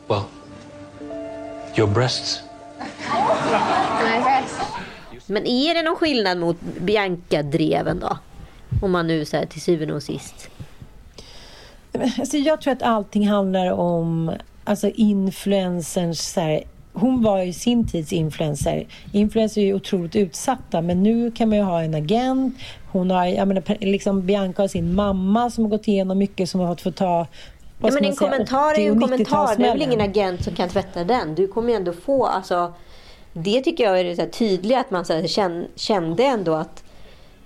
[0.07, 0.23] Well,
[1.77, 2.43] your breasts.
[4.03, 4.61] My breasts.
[5.27, 8.17] Men är det någon skillnad mot Bianca-dreven då?
[8.81, 10.49] Om man nu så här, till syvende och sist.
[12.19, 17.87] Alltså, jag tror att allting handlar om alltså influencers så här, hon var ju sin
[17.87, 18.87] tids influencer.
[19.11, 22.55] Influencers är ju otroligt utsatta men nu kan man ju ha en agent.
[22.91, 26.59] Hon har, jag menar, liksom Bianca har sin mamma som har gått igenom mycket som
[26.61, 27.27] har fått ta
[27.83, 29.55] Ja, men en kommentar är ju en kommentar.
[29.57, 31.35] Det är väl ingen agent som kan tvätta den.
[31.35, 32.25] Du kommer ju ändå få...
[32.25, 32.73] Alltså,
[33.33, 35.27] det tycker jag är så tydligt att man så
[35.75, 36.83] kände ändå att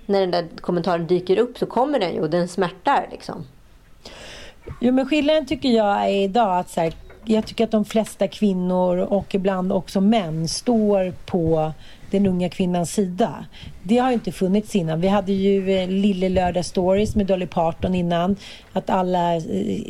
[0.06, 3.08] när den där kommentaren dyker upp så kommer den ju och den smärtar.
[3.10, 3.44] Liksom.
[4.80, 6.92] Jo, men skillnaden tycker jag är idag att så här,
[7.26, 11.72] jag tycker att de flesta kvinnor och ibland också män står på
[12.10, 13.44] den unga kvinnans sida.
[13.82, 15.00] Det har ju inte funnits innan.
[15.00, 18.36] Vi hade ju eh, Lille Lördag Stories med Dolly Parton innan.
[18.76, 19.40] Att alla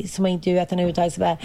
[0.09, 1.39] som har intervjuat henne överhuvudtaget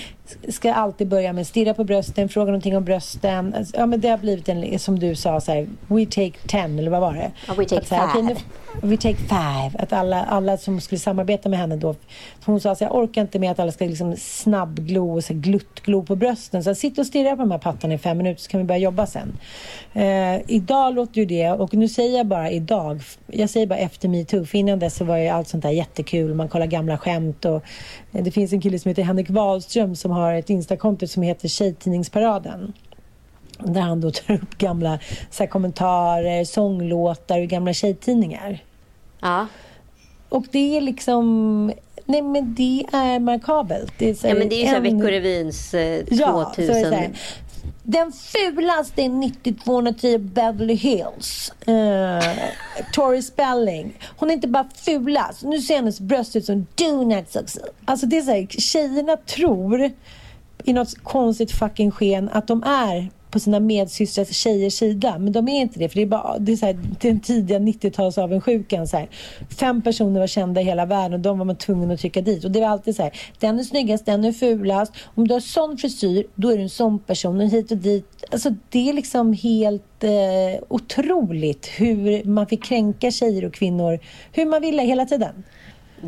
[0.48, 3.54] ska alltid börja med stirra på brösten, fråga någonting om brösten.
[3.54, 6.78] Alltså, ja, men det har blivit en, som du sa, så här, we take ten,
[6.78, 7.30] eller vad var det?
[7.52, 8.32] Oh, we take att, här, five.
[8.32, 9.70] Okay, we take five.
[9.78, 11.94] Att alla, alla som skulle samarbeta med henne då,
[12.44, 16.02] hon sa så jag orkar inte med att alla ska liksom snabbglo och så gluttglo
[16.02, 16.64] på brösten.
[16.64, 18.78] Så sitt och stirra på de här pattarna i fem minuter så kan vi börja
[18.78, 19.38] jobba sen.
[19.92, 24.08] Eh, idag låter ju det, och nu säger jag bara idag, jag säger bara efter
[24.08, 27.31] metoo, för innan dess så var ju allt sånt där jättekul, man kollar gamla skämt
[27.44, 27.62] och
[28.10, 32.72] det finns en kille som heter Henrik Wahlström som har ett instakonto som heter Tjejtidningsparaden
[33.58, 34.98] där han då tar upp gamla
[35.30, 38.58] så här, kommentarer, sånglåtar och gamla tjejtidningar.
[39.20, 39.46] Ja.
[40.28, 41.66] Och det är liksom...
[42.04, 43.92] Nej, men det är markabelt.
[43.98, 44.74] Det är så ja, men det är ju en...
[44.74, 46.18] så Veckorevyns eh, 2000.
[46.18, 47.10] Ja, så är det
[47.82, 51.52] den fulaste är 9210 Beverly Hills.
[51.68, 52.44] Uh,
[52.92, 53.98] Tori Spelling.
[54.16, 55.42] Hon är inte bara fulast.
[55.42, 57.60] Nu ser hennes bröst ut som donuts också.
[57.84, 59.90] Alltså det är så här, tjejerna tror
[60.64, 65.18] i något konstigt fucking sken att de är på sina medsystrars tjejers sida.
[65.18, 65.88] Men de är inte det.
[65.88, 69.06] För det är, bara, det är så här, den tidiga 90-talsavundsjukan.
[69.58, 72.44] Fem personer var kända i hela världen och de var man tvungen att trycka dit.
[72.44, 74.92] Och det var alltid så här, den är snyggast, den är fulast.
[75.14, 77.40] Om du har sån frisyr, då är du en sån person.
[77.40, 78.24] Och hit och dit.
[78.30, 80.10] Alltså det är liksom helt eh,
[80.68, 83.98] otroligt hur man fick kränka tjejer och kvinnor
[84.32, 85.44] hur man ville hela tiden.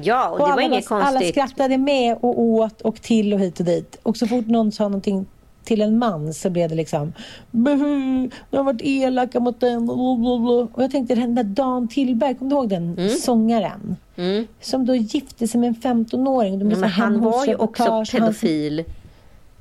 [0.03, 1.17] Ja, och det och var inget konstigt.
[1.17, 3.99] Alla skrattade med och åt och till och hit och dit.
[4.03, 5.27] Och så fort någon sa någonting
[5.65, 7.13] till en man så blev det liksom
[7.51, 9.91] Buhu, har varit elaka mot den.
[9.91, 13.09] Och jag tänkte den där Dan Tillberg, kommer du ihåg den mm.
[13.09, 13.97] sångaren?
[14.17, 14.47] Mm.
[14.61, 16.59] Som då gifte sig med en 15-åring.
[16.59, 18.79] Ja, men han var ju också pedofil.
[18.79, 18.95] Han...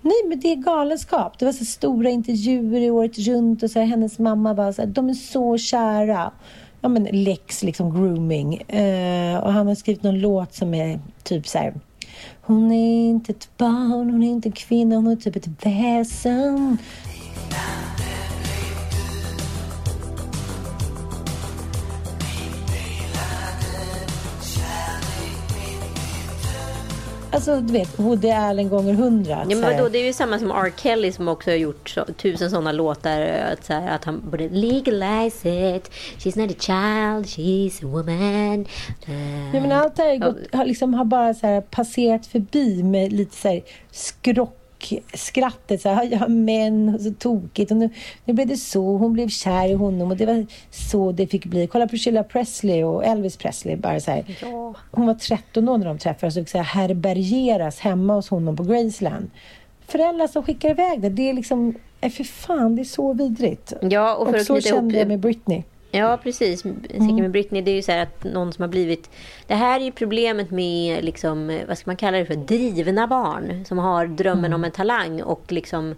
[0.02, 1.40] Nej, men det är galenskap.
[1.40, 4.82] Det var så stora intervjuer i året runt och så här, hennes mamma bara så
[4.82, 6.32] här, de är så kära.
[6.82, 8.54] Ja, men Lex liksom grooming.
[8.54, 11.74] Uh, och han har skrivit någon låt som är typ så här
[12.42, 16.78] hon är inte ett barn, hon är inte en kvinna, hon är typ ett väsen.
[27.34, 29.46] Alltså du vet, Woody Allen gånger hundra.
[29.50, 30.72] Ja, men vadå, det är ju samma som R.
[30.78, 33.22] Kelly som också har gjort så, tusen sådana låtar.
[33.22, 35.92] Att, så här, att han borde legalize it.
[36.18, 38.66] She's not a child, she's a woman.
[39.10, 42.26] Uh, Ja, men allt det här har, gått, har, liksom, har bara så här passerat
[42.26, 44.63] förbi med lite så här skrock
[45.14, 47.90] skrattet så här, ja men, så tokigt och nu,
[48.26, 51.46] nu blev det så, hon blev kär i honom och det var så det fick
[51.46, 51.68] bli.
[51.68, 54.38] Kolla Priscilla Presley och Elvis Presley bara så här.
[54.42, 54.76] Ja.
[54.92, 58.64] Hon var 13 år när de träffades och så här, härbärgeras hemma hos honom på
[58.64, 59.30] Graceland.
[59.88, 63.74] Föräldrar som skickar iväg det, det är liksom, nej för fan det är så vidrigt.
[63.82, 65.64] Ja, och att så ihop kände jag med Britney.
[65.96, 66.62] Ja, precis.
[66.62, 69.10] Säkert med Britney, det är ju så att någon som har blivit...
[69.48, 73.66] Det här är ju problemet med, liksom, vad ska man kalla det för, drivna barn
[73.66, 75.96] som har drömmen om en talang och liksom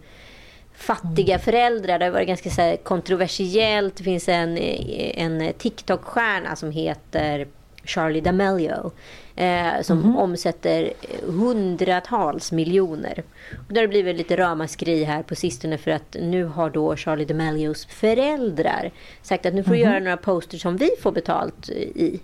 [0.74, 2.00] fattiga föräldrar.
[2.00, 3.96] Det har varit ganska så kontroversiellt.
[3.96, 7.48] Det finns en, en TikTok-stjärna som heter
[7.84, 8.92] Charlie D'Amelio
[9.36, 10.94] eh, som omsätter
[11.28, 13.24] hundratals miljoner.
[13.68, 17.26] Och det har blivit lite ramaskri här på sistone för att nu har då Charlie
[17.26, 22.20] D'Amelios föräldrar sagt att nu får du göra några poster som vi får betalt i.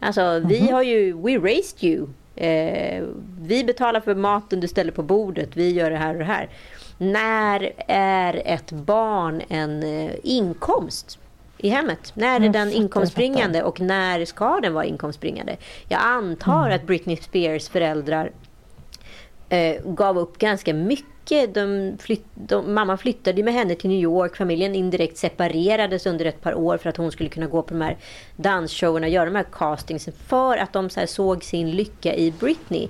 [0.00, 2.08] Alltså vi har ju, we raised you.
[2.36, 3.04] Eh,
[3.40, 5.48] vi betalar för maten du ställer på bordet.
[5.52, 6.48] Vi gör det här och det här.
[6.98, 11.18] När är ett barn en eh, inkomst
[11.62, 12.12] i hemmet?
[12.14, 15.56] När är Jag den inkomstbringande och när ska den vara inkomstbringande?
[15.88, 18.32] Jag antar att Britney Spears föräldrar
[19.48, 21.54] eh, gav upp ganska mycket.
[21.54, 24.36] De flytt, de, mamma flyttade med henne till New York.
[24.36, 27.80] Familjen indirekt separerades under ett par år för att hon skulle kunna gå på de
[27.80, 27.96] här
[28.36, 30.14] dansshowerna och göra de här castingsen.
[30.26, 32.88] För att de så här såg sin lycka i Britney.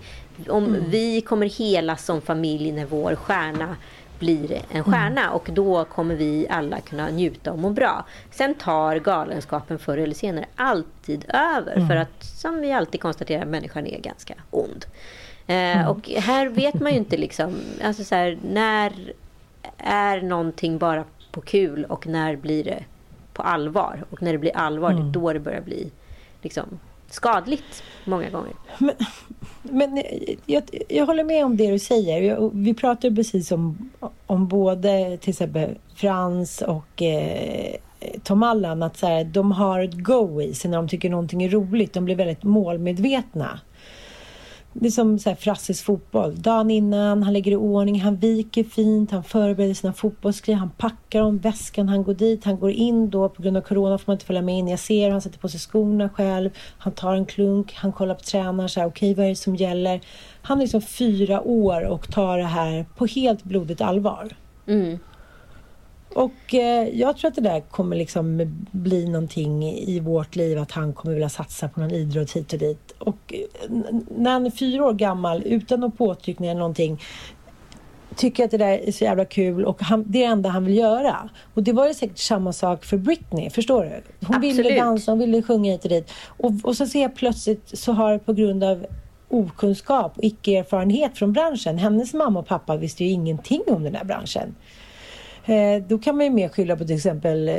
[0.49, 3.77] Om vi kommer hela som familj när vår stjärna
[4.23, 8.05] blir en stjärna och då kommer vi alla kunna njuta och må bra.
[8.31, 13.87] Sen tar galenskapen förr eller senare alltid över för att som vi alltid konstaterar människan
[13.87, 14.85] är ganska ond.
[15.47, 17.55] Eh, och här vet man ju inte liksom,
[17.85, 18.93] alltså så här, när
[19.79, 22.85] är någonting bara på kul och när blir det
[23.33, 24.05] på allvar?
[24.11, 25.91] Och när det blir allvar, det är då det börjar bli
[26.43, 26.79] liksom
[27.12, 28.53] skadligt många gånger.
[28.79, 28.94] Men
[29.62, 30.03] men
[30.46, 32.22] jag, jag håller med om det du säger.
[32.22, 33.90] Jag, vi pratade precis om,
[34.27, 37.75] om både till exempel Frans och eh,
[38.22, 38.83] Tom Allan.
[38.83, 41.92] Att så här, de har ett go i sig när de tycker någonting är roligt.
[41.92, 43.61] De blir väldigt målmedvetna.
[44.73, 46.43] Det är som så här Frasses fotboll.
[46.43, 51.23] Dagen innan, han lägger i ordning, han viker fint, han förbereder sina fotbollsgrejer, han packar
[51.23, 54.15] om väskan, han går dit, han går in då på grund av corona får man
[54.15, 54.69] inte följa med in.
[54.69, 58.21] Jag ser han sätter på sig skorna själv, han tar en klunk, han kollar på
[58.21, 60.01] tränaren så här, okej vad är det som gäller?
[60.43, 64.29] Han är liksom fyra år och tar det här på helt blodigt allvar.
[64.67, 64.99] Mm.
[66.14, 70.70] Och eh, jag tror att det där kommer liksom bli någonting i vårt liv att
[70.70, 72.94] han kommer vilja satsa på någon idrott hit och dit.
[72.98, 73.70] Och eh,
[74.18, 77.01] när han är fyra år gammal utan någon påtryckning eller någonting
[78.16, 80.64] tycker att det där är så jävla kul och han, det är det enda han
[80.64, 81.29] vill göra.
[81.55, 84.27] Och det var ju säkert samma sak för Britney, förstår du?
[84.27, 84.79] Hon ville Absolut.
[84.79, 86.11] dansa, hon ville sjunga hit och dit.
[86.27, 88.87] Och, och så ser jag plötsligt så har på grund av
[89.29, 91.79] okunskap och icke-erfarenhet från branschen.
[91.79, 94.55] Hennes mamma och pappa visste ju ingenting om den här branschen.
[95.47, 97.55] Eh, då kan man ju mer skylla på till exempel eh,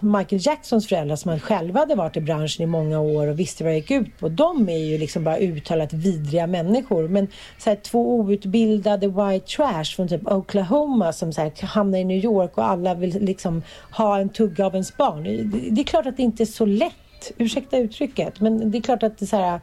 [0.00, 3.72] Michael Jacksons föräldrar som själva hade varit i branschen i många år och visste vad
[3.72, 4.28] det gick ut på.
[4.28, 7.08] De är ju liksom bara uttalat vidriga människor.
[7.08, 12.04] Men så här, två outbildade white trash från typ Oklahoma som så här, hamnar i
[12.04, 15.24] New York och alla vill liksom ha en tugga av ens barn.
[15.24, 17.32] Det, det är klart att det inte är så lätt.
[17.36, 18.40] Ursäkta uttrycket.
[18.40, 19.60] Men det är klart att det så här,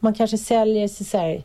[0.00, 1.42] man kanske säljer sig så här,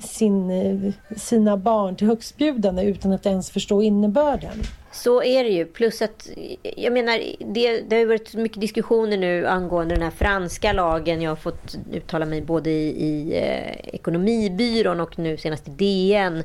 [0.00, 4.62] sin, sina barn till högstbjudande utan att ens förstå innebörden.
[4.92, 5.64] Så är det ju.
[5.64, 6.28] Plus att,
[6.76, 7.18] jag menar,
[7.54, 11.22] det, det har ju varit mycket diskussioner nu angående den här franska lagen.
[11.22, 16.42] Jag har fått uttala mig både i, i eh, Ekonomibyrån och nu senast i DN.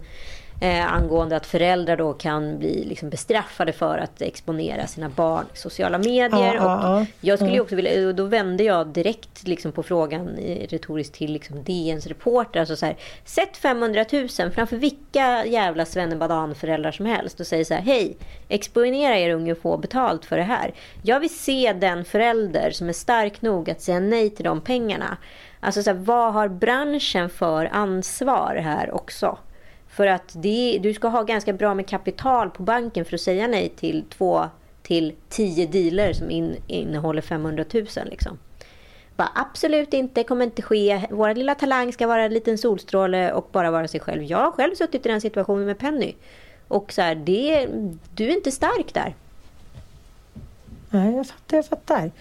[0.59, 5.57] Eh, angående att föräldrar då kan bli liksom bestraffade för att exponera sina barn i
[5.57, 6.29] sociala medier.
[6.31, 7.05] Ja, ja, och ja.
[7.21, 10.27] jag skulle ju också vilja, och då vände jag direkt liksom på frågan
[10.69, 12.59] retoriskt till liksom DNs reporter.
[12.59, 17.73] Alltså så här, sätt 500 000 framför vilka jävla svennebadan-föräldrar som helst och säg så
[17.73, 18.17] här, hej,
[18.47, 20.73] exponera er unge och få betalt för det här.
[21.01, 25.17] Jag vill se den förälder som är stark nog att säga nej till de pengarna.
[25.59, 29.37] Alltså så här, vad har branschen för ansvar här också?
[29.97, 33.47] För att det, du ska ha ganska bra med kapital på banken för att säga
[33.47, 34.45] nej till två
[34.83, 37.85] till tio dealer som in, innehåller 500 000.
[38.05, 38.37] Liksom.
[39.15, 41.07] Bara, absolut inte, kommer inte ske.
[41.09, 44.23] Vår lilla talang ska vara en liten solstråle och bara vara sig själv.
[44.23, 46.15] Jag har själv suttit i den situationen med Penny.
[46.67, 47.67] Och så här, det,
[48.15, 49.15] du är inte stark där.
[50.89, 52.11] Nej, jag fattar, jag fattar.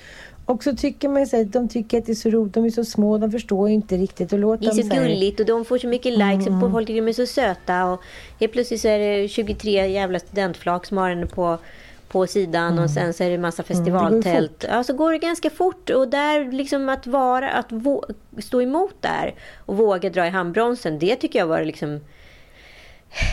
[0.46, 2.54] Och så tycker man så här, de tycker att det är så roligt.
[2.54, 4.32] De är så små, de förstår inte riktigt.
[4.32, 6.70] Och låt Det är så så här- gulligt och de får så mycket likes och
[6.72, 7.84] folk tycker de är så söta.
[7.84, 8.00] Och
[8.40, 11.58] helt plötsligt så är det 23 jävla studentflak som har henne på,
[12.08, 14.64] på sidan och sen så är det massa Mm, festivaltält.
[14.68, 15.90] ja, så går det ganska fort.
[15.90, 17.70] Och där liksom att vara, att
[18.38, 20.98] stå emot där och våga dra i handbromsen.
[20.98, 22.00] Det tycker jag var liksom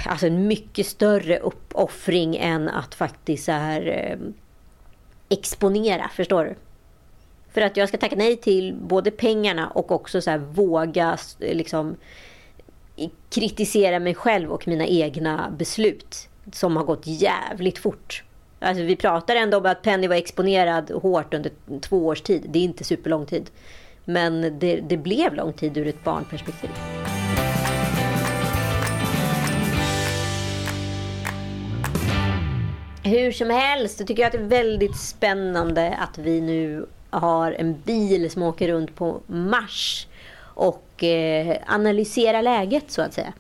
[0.08, 4.18] alltså en mycket större uppoffring än att faktiskt så här, eh,
[5.30, 6.10] exponera.
[6.16, 6.56] Förstår du?
[7.54, 11.96] För att jag ska tacka nej till både pengarna och också så här våga liksom
[13.30, 18.24] kritisera mig själv och mina egna beslut som har gått jävligt fort.
[18.60, 21.52] Alltså vi pratar ändå om att Penny var exponerad hårt under
[21.82, 22.46] två års tid.
[22.50, 23.50] Det är inte superlång tid.
[24.06, 26.70] Men det, det blev lång tid ur ett barnperspektiv.
[33.04, 36.86] Hur som helst så tycker jag att det är väldigt spännande att vi nu
[37.20, 40.08] har en bil som åker runt på Mars
[40.38, 43.34] och eh, analyserar läget så att säga.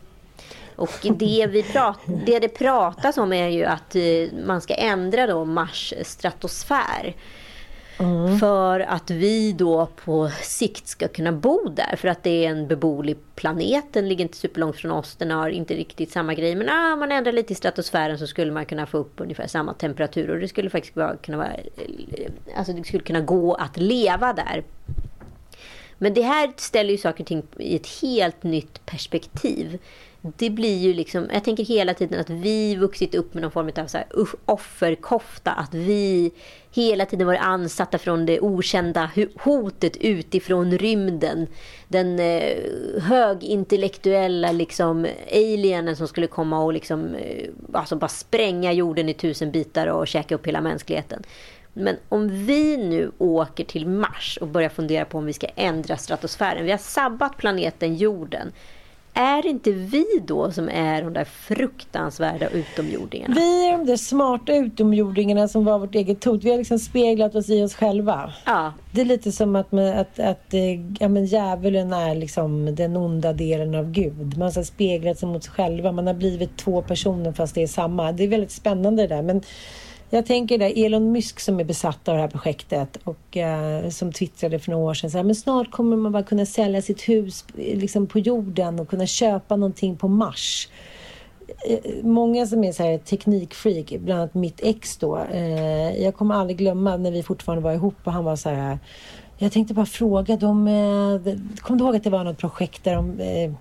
[0.75, 4.01] Och det, vi prat, det det pratas om är ju att eh,
[4.45, 7.15] man ska ändra då Mars stratosfär.
[8.03, 8.39] Mm.
[8.39, 11.95] För att vi då på sikt ska kunna bo där.
[11.95, 13.85] För att det är en beboelig planet.
[13.91, 15.15] Den ligger inte superlångt från oss.
[15.15, 16.55] Den har inte riktigt samma grej.
[16.55, 19.73] Men ah, man ändrar lite i stratosfären så skulle man kunna få upp ungefär samma
[19.73, 20.29] temperatur.
[20.29, 21.51] Och det skulle faktiskt vara, kunna vara...
[22.57, 24.63] Alltså det skulle kunna gå att leva där.
[25.97, 29.79] Men det här ställer ju saker och ting i ett helt nytt perspektiv.
[30.25, 33.71] Det blir ju liksom, jag tänker hela tiden att vi vuxit upp med någon form
[33.77, 34.07] av så här
[34.45, 35.51] offerkofta.
[35.51, 36.31] Att vi
[36.71, 39.11] hela tiden varit ansatta från det okända
[39.43, 41.47] hotet utifrån rymden.
[41.87, 42.57] Den eh,
[43.01, 49.51] högintellektuella liksom alienen som skulle komma och liksom, eh, alltså bara spränga jorden i tusen
[49.51, 51.23] bitar och käka upp hela mänskligheten.
[51.73, 55.97] Men om vi nu åker till Mars och börjar fundera på om vi ska ändra
[55.97, 56.65] stratosfären.
[56.65, 58.51] Vi har sabbat planeten jorden.
[59.15, 63.35] Är det inte vi då som är de där fruktansvärda utomjordingarna?
[63.35, 66.43] Vi är de där smarta utomjordingarna som var vårt eget hot.
[66.43, 68.33] Vi har liksom speglat oss i oss själva.
[68.45, 72.75] Ja, Det är lite som att, man, att, att eh, ja, men djävulen är liksom
[72.75, 74.37] den onda delen av Gud.
[74.37, 75.91] Man har speglat sig mot sig själva.
[75.91, 78.11] Man har blivit två personer fast det är samma.
[78.11, 79.21] Det är väldigt spännande det där.
[79.21, 79.41] Men
[80.15, 84.11] jag tänker där Elon Musk som är besatt av det här projektet och eh, som
[84.11, 87.09] twittrade för några år sedan så här, men snart kommer man bara kunna sälja sitt
[87.09, 90.69] hus eh, liksom på jorden och kunna köpa någonting på Mars
[91.69, 95.17] eh, många som är så här teknikfreak, bland annat mitt ex då.
[95.17, 98.79] Eh, jag kommer aldrig glömma när vi fortfarande var ihop och han var så här.
[99.37, 100.67] Jag tänkte bara fråga dem.
[100.67, 103.51] Eh, kommer du ihåg att det var något projekt där de eh,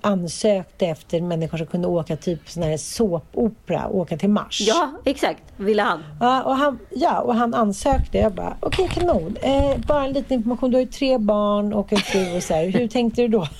[0.00, 4.60] ansökte efter människor som kunde åka typ sån här såpopera, åka till Mars?
[4.68, 5.42] ja exakt.
[5.56, 6.02] Ville han.
[6.20, 8.18] Ja, och han, ja, och han ansökte.
[8.18, 9.36] Jag bara, okej kanon.
[9.42, 10.70] Eh, bara en liten information.
[10.70, 12.66] Du har ju tre barn och en fru och så här.
[12.68, 13.46] Hur tänkte du då?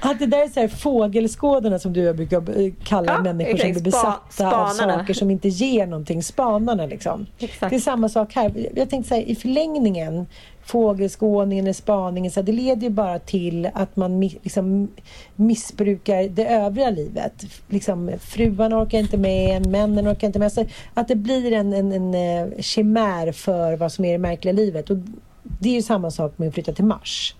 [0.00, 3.72] Att det där är så här fågelskådarna som du brukar eh, kalla Ja, människor som
[3.72, 4.98] blir Spa- besatta av spanarna.
[4.98, 6.22] saker som inte ger någonting.
[6.22, 7.26] Spanarna liksom.
[7.38, 7.70] Exakt.
[7.70, 8.68] Det är samma sak här.
[8.74, 10.26] Jag tänkte så här, i förlängningen,
[10.66, 14.88] fågelskådningen eller spaningen, så det leder ju bara till att man liksom
[15.36, 17.44] missbrukar det övriga livet.
[17.68, 20.52] Liksom, fruarna orkar inte med männen orkar inte med.
[20.52, 24.52] Så att det blir en, en, en eh, chimär för vad som är det märkliga
[24.52, 24.90] livet.
[24.90, 24.96] Och
[25.42, 27.34] det är ju samma sak med att flytta till Mars.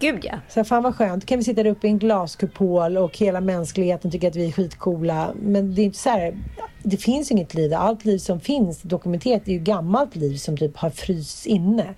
[0.00, 0.38] Gud ja.
[0.48, 4.10] Så fan vad skönt, kan vi sitta där uppe i en glaskupol och hela mänskligheten
[4.10, 5.32] tycker att vi är skitcoola.
[5.42, 6.36] Men det är inte så här,
[6.82, 7.74] det finns ju inget liv.
[7.74, 11.94] Allt liv som finns dokumenterat är ju gammalt liv som typ har frysts inne.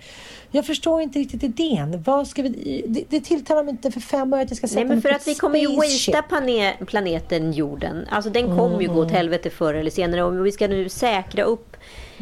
[0.51, 2.03] Jag förstår inte riktigt idén.
[2.07, 4.81] Vad ska vi, det, det tilltalar mig inte för fem år att jag ska sätta
[4.81, 8.07] Nej men för att vi kommer ju wastea pane- planeten jorden.
[8.11, 10.23] Alltså den kommer ju gå åt helvete förr eller senare.
[10.23, 11.77] Och vi ska nu säkra upp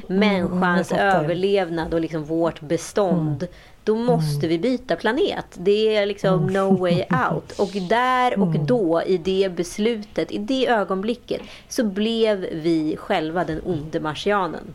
[0.06, 1.24] människans fattar.
[1.24, 3.46] överlevnad och liksom vårt bestånd.
[3.84, 5.46] Då måste vi byta planet.
[5.54, 7.52] Det är liksom no way out.
[7.58, 13.60] Och där och då, i det beslutet, i det ögonblicket, så blev vi själva den
[13.66, 14.74] onde marsianen.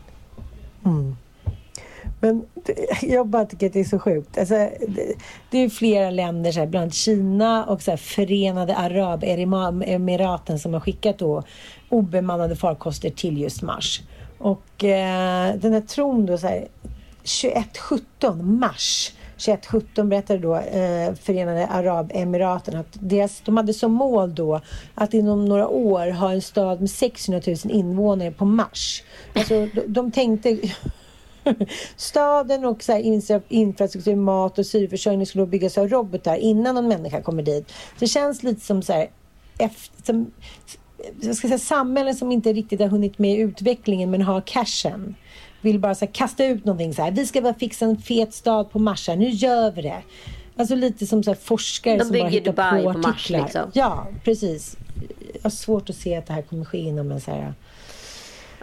[2.20, 4.38] Men det- jag bara tycker att det är så sjukt.
[4.38, 4.54] Alltså,
[4.88, 5.14] det,
[5.50, 10.72] det är flera länder, så här, bland annat Kina och så här, Förenade Arabemiraten som
[10.74, 11.42] har skickat då
[11.88, 14.00] obemannade farkoster till just Mars.
[14.38, 16.68] Och eh, den här tron då så här,
[17.24, 24.60] 2117 mars 2117 berättade då eh, Förenade Arabemiraten att deras, de hade som mål då
[24.94, 29.02] att inom några år ha en stad med 600 000 invånare på Mars.
[29.34, 30.58] Alltså de, de tänkte
[31.96, 33.00] Staden och så här
[33.48, 37.72] infrastruktur, mat och syreförsörjning skulle byggas av robotar innan någon människa kommer dit.
[37.98, 39.10] Det känns lite som så här,
[39.58, 40.30] efter, som,
[41.20, 45.14] jag ska säga, samhällen som inte riktigt har hunnit med i utvecklingen men har cashen
[45.64, 47.10] vill bara så här, kasta ut någonting så här.
[47.10, 49.16] Vi ska bara fixa en fet stad på Mars här.
[49.16, 50.02] Nu gör vi det.
[50.56, 53.70] Alltså lite som så här forskare De som bara hittar Dubai på på Mars, liksom.
[53.74, 54.76] Ja, precis.
[55.34, 57.54] Jag har svårt att se att det här kommer ske inom en så här...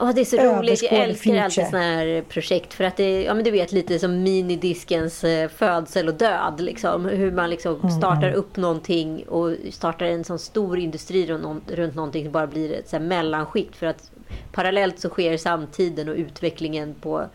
[0.01, 0.83] Åh, det är så roligt.
[0.83, 2.73] Jag älskar alltid såna här projekt.
[2.73, 6.53] För att det ja, men du vet lite som minidiskens eh, födsel och död.
[6.61, 7.05] Liksom.
[7.05, 11.61] Hur man liksom Mm, startar upp någonting och startar en sån stor industri runt, någon-
[11.67, 13.75] runt någonting som bara blir ett så mellanskikt.
[13.75, 14.11] För att
[14.51, 17.25] parallellt så sker samtiden och utvecklingen på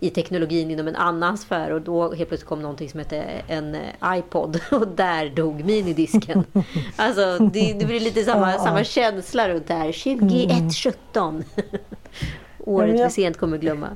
[0.00, 3.74] i teknologin inom en annan sfär och då helt plötsligt kom någonting som hette en
[3.74, 3.80] eh,
[4.18, 6.44] iPod och där dog minidisken.
[6.96, 9.92] Alltså det, det blir lite samma, samma känsla runt det här.
[9.92, 11.44] 2117.
[12.58, 13.88] Året men vi jag- sent kommer glömma.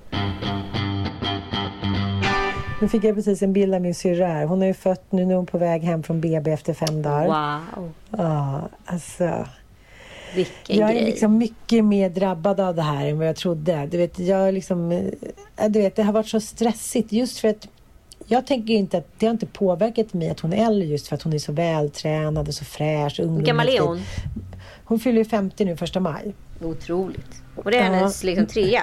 [2.80, 4.45] Nu fick jag precis en bild av min syrra här.
[4.47, 7.26] Hon är ju fött, nu är hon på väg hem från BB efter fem dagar.
[7.76, 9.47] Wow, Ja, alltså.
[10.37, 11.05] Vilken Jag är grej.
[11.05, 13.89] liksom mycket mer drabbad av det här än vad jag trodde.
[13.91, 17.68] Du vet, jag liksom, eh, du vet, det har varit så stressigt just för att
[18.26, 21.14] jag tänker inte att det har inte påverkat mig att hon är äldre just för
[21.16, 23.20] att hon är så vältränad och så fräsch.
[23.20, 24.01] Hur gammal är hon?
[24.85, 26.35] Hon fyller ju 50 nu första maj.
[26.62, 27.43] Otroligt.
[27.57, 27.93] Och det är Ja.
[27.93, 28.82] hennes liksom, trea.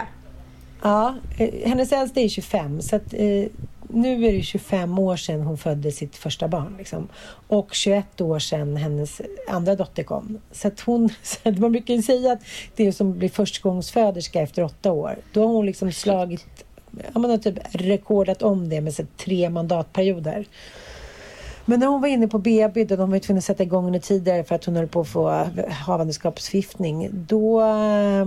[0.82, 3.45] Ja, eh, hennes äldsta är 25 så att eh,
[3.94, 6.76] nu är det 25 år sedan hon födde sitt första barn.
[6.78, 7.08] Liksom.
[7.48, 10.39] Och 21 år sedan hennes andra dotter kom.
[10.52, 12.42] Så att hon, så att man brukar ju säga att
[12.76, 15.16] det är som blir förstagångsföderska efter åtta år.
[15.34, 16.46] Då har hon liksom slagit,
[17.14, 20.46] ja man har typ rekordat om det med så tre mandatperioder.
[21.66, 23.86] Men när hon var inne på BB, då de var ju tvungna att sätta igång
[23.86, 27.10] henne tidigare för att hon höll på att få havandeskapsförgiftning.
[27.12, 28.26] Då, eh,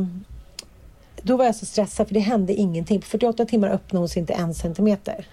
[1.25, 3.01] då var jag så stressad för det hände ingenting.
[3.01, 5.27] På 48 timmar öppnade hon sig inte en centimeter.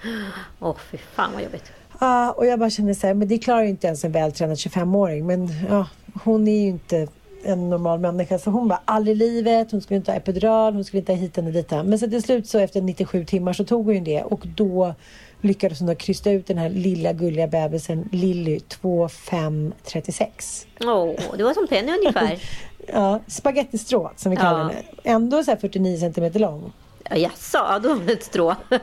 [0.59, 1.71] Åh, fy fan vad jobbigt.
[1.99, 4.57] Ja, och jag bara kände så här, men det klarar ju inte ens en vältränad
[4.57, 5.27] 25-åring.
[5.27, 5.87] Men ja,
[6.23, 7.07] hon är ju inte
[7.43, 8.39] en normal människa.
[8.39, 11.19] Så hon bara, aldrig i livet, hon skulle inte ha epidural, hon skulle inte ha
[11.19, 11.71] hit och dit.
[11.71, 14.23] Men så till slut så efter 97 timmar så tog hon ju det.
[14.23, 14.95] Och då
[15.41, 20.67] lyckades hon då krysta ut den här lilla gulliga bebisen Lilly 2536.
[20.83, 22.39] Åh, det var som Penny ungefär.
[22.87, 24.67] Ja, spagettistrå som vi kallar Ja.
[24.67, 24.81] henne.
[25.03, 26.71] Ändå så här 49 centimeter lång.
[27.09, 28.55] Ja, Jaså, ja, då var det ett strå.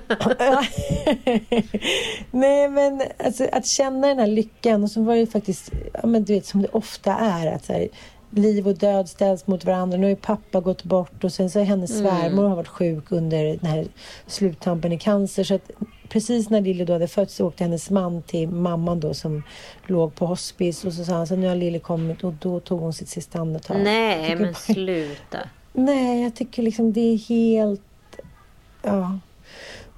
[2.30, 6.06] Nej men alltså, att känna den här lyckan och så var det ju faktiskt, ja,
[6.06, 7.88] men du vet som det ofta är att så här,
[8.30, 9.96] liv och död ställs mot varandra.
[9.98, 13.12] Nu har ju pappa gått bort och sen så har hennes svärmor har varit sjuk
[13.12, 13.86] under den här
[14.26, 15.44] sluttampen i cancer.
[15.44, 15.70] Så att
[16.08, 19.42] precis när Lille då hade fötts så åkte hennes man till mamman då som
[19.86, 22.80] låg på hospice och så sa han så nu har Lille kommit och då tog
[22.80, 23.76] hon sitt sista andetag.
[23.80, 25.38] Nej, men bara- sluta.
[25.72, 27.80] Nej, jag tycker liksom det är helt...
[28.82, 29.18] Ja.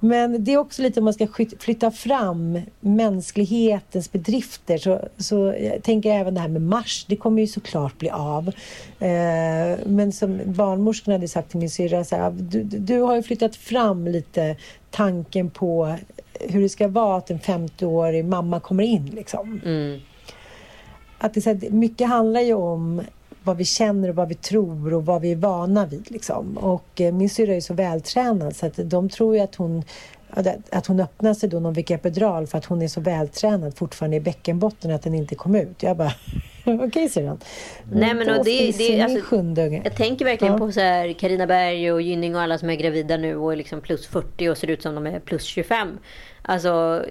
[0.03, 1.27] Men det är också lite om man ska
[1.59, 4.77] flytta fram mänsklighetens bedrifter.
[4.77, 8.47] Så, så jag tänker även det här med Mars, det kommer ju såklart bli av.
[8.99, 13.23] Eh, men som barnmorskan hade sagt till min syrra, så här, du, du har ju
[13.23, 14.55] flyttat fram lite
[14.91, 15.95] tanken på
[16.39, 19.05] hur det ska vara att en 50-årig mamma kommer in.
[19.05, 19.99] Liksom Mm.
[21.17, 23.01] att det, så här, mycket handlar ju om
[23.43, 26.11] vad vi känner och vad vi tror och vad vi är vana vid.
[26.11, 26.57] Liksom.
[26.57, 29.83] Och eh, min syrra är ju så vältränad så att de tror ju att hon
[30.71, 33.77] att hon öppnar sig då när hon fick epidural för att hon är så vältränad
[33.77, 35.83] fortfarande i bäckenbotten att den inte kom ut.
[35.83, 36.11] Jag bara,
[36.65, 37.39] okej syrran.
[37.91, 39.39] Nej, men och det- det- alltså.
[39.83, 40.59] Jag tänker verkligen Ja.
[40.59, 43.55] på så här Carina Berg och Gynning och alla som är gravida nu och är
[43.55, 45.97] liksom plus 40 och ser ut som de är plus 25.
[46.43, 47.05] Alltså,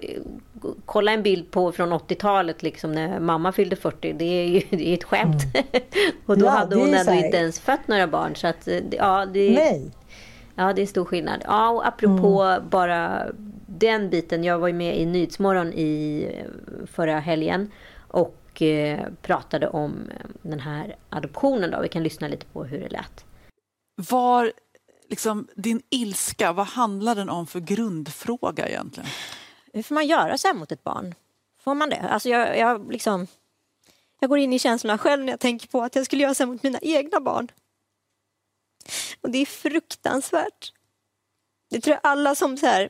[0.85, 4.13] kolla en bild på från 80-talet liksom när mamma fyllde 40.
[4.13, 5.43] Det är ju det är ett skämt.
[6.25, 6.45] och då Mm.
[6.45, 8.35] Ja, hade hon ändå här- inte ens fött några barn.
[8.35, 9.81] Så att, det- ja, det, Nej.
[10.55, 11.41] Ja, det är stor skillnad.
[11.45, 12.69] Ja, och apropå Mm.
[12.69, 13.25] bara
[13.67, 14.43] den biten.
[14.43, 17.71] Jag var ju med i Nyhetsmorgon i eh, förra helgen
[18.07, 21.71] och eh, pratade om eh, den här adoptionen.
[21.71, 21.81] Då.
[21.81, 23.25] Vi kan lyssna lite på hur det lät.
[24.09, 24.51] Var
[25.09, 29.09] liksom din ilska, vad handlar den om för grundfråga egentligen?
[29.73, 31.15] Hur får man göra så här mot ett barn?
[31.63, 31.99] Får man det?
[31.99, 33.27] Alltså jag, jag, liksom,
[34.19, 36.43] jag går in i känslorna själv när jag tänker på att jag skulle göra så
[36.43, 37.47] här mot mina egna barn.
[39.21, 40.73] Och det är fruktansvärt.
[41.69, 42.89] Det tror jag alla som så här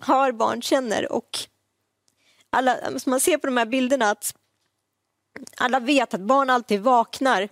[0.00, 1.38] har barn känner och
[2.50, 4.34] alla, alltså man ser på de här bilderna att
[5.56, 7.48] alla vet att barn alltid vaknar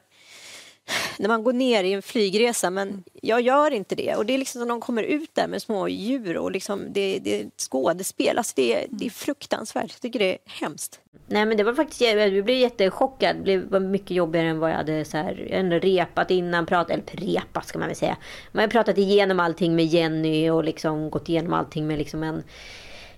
[1.18, 4.14] när man går ner i en flygresa men jag gör inte det.
[4.14, 7.18] Och det är liksom som de kommer ut där med små djur och liksom det,
[7.18, 8.39] det är ett skådespel.
[8.39, 9.91] Alltså det, är- det är fruktansvärt.
[9.93, 11.01] Jag tycker det är hemskt.
[11.26, 13.37] Nej men det var faktiskt, jag blev jättechockad.
[13.45, 16.66] Det blev- mycket jobbigare än vad jag hade så här, jag repat innan.
[16.66, 18.16] Prat, eller repat ska man väl säga.
[18.53, 22.43] Man har pratat igenom allting med Jenny och liksom gått igenom allting med liksom en,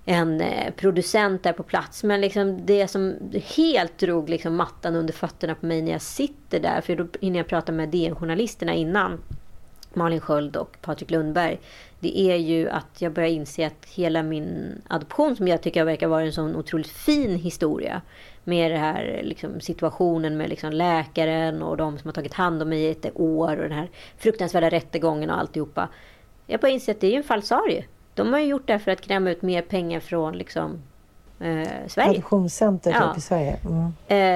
[0.08, 2.04] en eh, producent där på plats.
[2.04, 3.14] Men liksom det som
[3.56, 6.80] helt drog liksom mattan under fötterna på mig när jag sitter där.
[6.80, 9.20] För då hinner jag prata med DN-journalisterna innan.
[9.94, 11.58] Malin Sköld och Patrik Lundberg.
[12.00, 16.08] Det är ju att jag börjar inse att hela min adoption som jag tycker verkar
[16.08, 18.02] vara en sån otroligt fin historia.
[18.44, 22.68] Med den här liksom, situationen med liksom, läkaren och de som har tagit hand om
[22.68, 25.88] mig i ett år och den här fruktansvärda rättegången och alltihopa.
[26.46, 27.84] Jag börjar inse att det är en falsarie.
[28.16, 30.82] De har ju gjort det för att kräma ut mer pengar från liksom,
[31.40, 32.10] eh, Sverige.
[32.10, 33.08] Adoptionscenter Ja.
[33.08, 33.56] typ i Sverige.
[33.64, 33.84] Mm.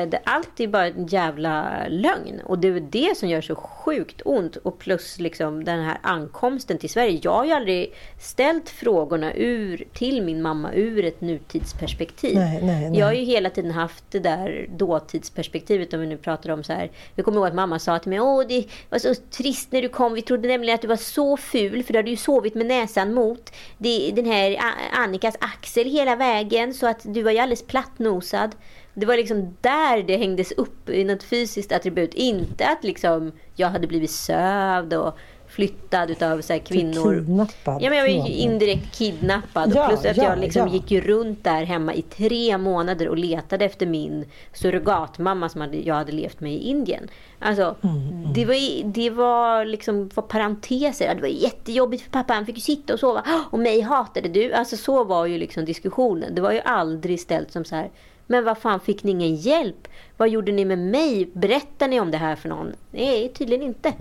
[0.05, 2.40] Eh, det, allt är bara en jävla lögn.
[2.44, 4.57] Och det är det som gör så sjukt ont.
[4.57, 7.20] Och plus liksom den här ankomsten till Sverige.
[7.22, 12.34] Jag har ju aldrig ställt frågorna ur, till min mamma ur ett nutidsperspektiv.
[12.34, 12.98] Nej, nej, nej.
[12.98, 15.92] Jag har ju hela tiden haft det där dåtidsperspektivet.
[15.94, 16.90] Om vi nu pratar om så här.
[17.14, 18.20] Jag kommer ihåg att mamma sa till mig.
[18.20, 20.14] Åh, det var så trist när du kom.
[20.14, 21.82] Vi trodde nämligen att du var så ful.
[21.82, 24.57] För du hade ju sovit med näsan mot det, den här
[24.92, 26.74] Annikas axel hela vägen.
[26.74, 28.55] Så att du var ju alldeles plattnosad.
[28.95, 32.14] Det var liksom där det hängdes upp i något fysiskt attribut.
[32.14, 35.18] Inte att liksom jag hade blivit sövd och
[35.61, 37.14] flyttad utav så här kvinnor.
[37.14, 37.82] Kidnappad.
[37.82, 39.72] Ja, men jag var indirekt kidnappad.
[39.74, 40.74] Ja, och plus att ja, jag liksom ja.
[40.74, 45.76] gick ju runt där hemma i tre månader och letade efter min surrogatmamma som hade,
[45.76, 47.08] jag hade levt med i Indien.
[47.38, 51.14] Alltså, Mm, det var, det var liksom var parenteser.
[51.14, 52.34] Det var jättejobbigt för pappa.
[52.34, 53.24] Han fick ju sitta och sova.
[53.50, 54.52] Och mig hatade du.
[54.52, 56.34] Alltså så var ju liksom diskussionen.
[56.34, 57.90] Det var ju aldrig ställt som så här.
[58.26, 59.88] Men vad fan, fick ni ingen hjälp?
[60.16, 61.30] Vad gjorde ni med mig?
[61.32, 62.72] Berättar ni om det här för någon?
[62.90, 63.92] Nej, tydligen inte.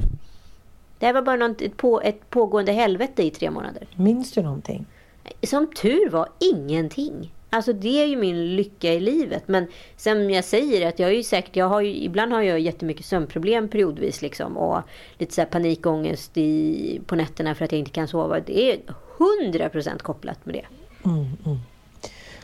[1.00, 3.88] Det här var bara något, ett, på, ett pågående helvete i tre månader.
[3.95, 4.86] Minns du någonting?
[5.43, 7.32] Som tur var ingenting.
[7.50, 9.43] Alltså det är ju min lycka i livet.
[9.47, 12.60] Men som jag säger, att jag är ju säkert, jag har ju, ibland har jag
[12.60, 14.58] jättemycket sömnproblem periodvis liksom.
[14.58, 14.82] Och
[15.18, 18.39] lite så här panikångest i, på nätterna för att jag inte kan sova.
[18.39, 18.80] Det är
[19.52, 20.66] 100% kopplat med det.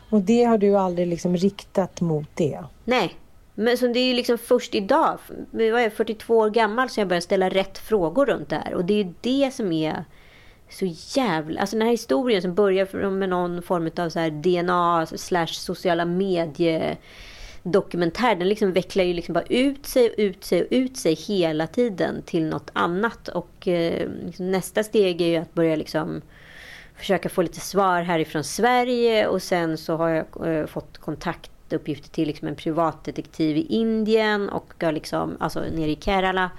[0.09, 2.63] Och det har du aldrig liksom riktat mot det?
[2.83, 3.15] Nej.
[3.55, 5.19] Men så det är ju liksom först idag,
[5.51, 8.73] jag är jag, 42 år gammal, som jag börjar ställa rätt frågor runt det här.
[8.73, 10.05] Och det är ju det som är
[10.69, 10.85] så
[11.19, 11.61] jävla...
[11.61, 15.47] Alltså den här historien som börjar med någon form av så här DNA alltså slash
[15.47, 16.97] sociala medie
[17.63, 18.35] dokumentär.
[18.35, 21.67] Den liksom vecklar ju liksom bara ut sig och ut sig och ut sig hela
[21.67, 23.27] tiden till något annat.
[23.27, 26.21] Och eh, liksom nästa steg är ju att börja liksom
[26.97, 30.97] försöka få lite svar härifrån Sverige och sen så har jag eh, fått
[31.75, 36.49] uppgifter till liksom en privatdetektiv i Indien och ska liksom, alltså nere i Kerala.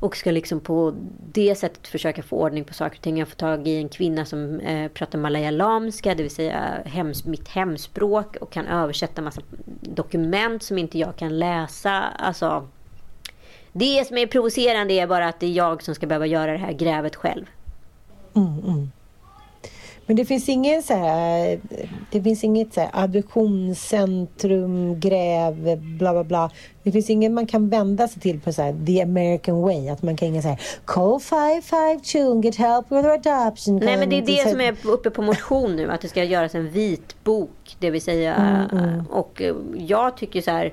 [0.00, 0.94] Och ska liksom på
[1.32, 3.18] det sättet försöka få ordning på saker och ting.
[3.18, 7.48] Jag får tag i en kvinna som eh, pratar malayalamska, det vill säga hems, mitt
[7.48, 9.40] hemspråk och kan översätta massa
[9.80, 11.92] dokument som inte jag kan läsa.
[12.18, 12.68] Alltså,
[13.72, 16.58] det som är provocerande är bara att det är jag som ska behöva göra det
[16.58, 17.44] här grävet själv.
[18.34, 18.90] Mm, mm.
[20.08, 21.60] Men det finns ingen så här,
[22.10, 26.50] det finns inget så här adoptionscentrum, gräv, bla bla bla.
[26.82, 29.88] Det finns ingen man kan vända sig till på så här, the American way.
[29.88, 33.76] Att man kan ingen säga call 552 and get help with your adoption.
[33.76, 35.90] Nej men det är det så- som är uppe på motion nu.
[35.90, 37.76] Att det ska göras en vitbok.
[37.78, 38.34] Det vill säga.
[38.72, 40.72] Mm, Och eh, jag tycker så här.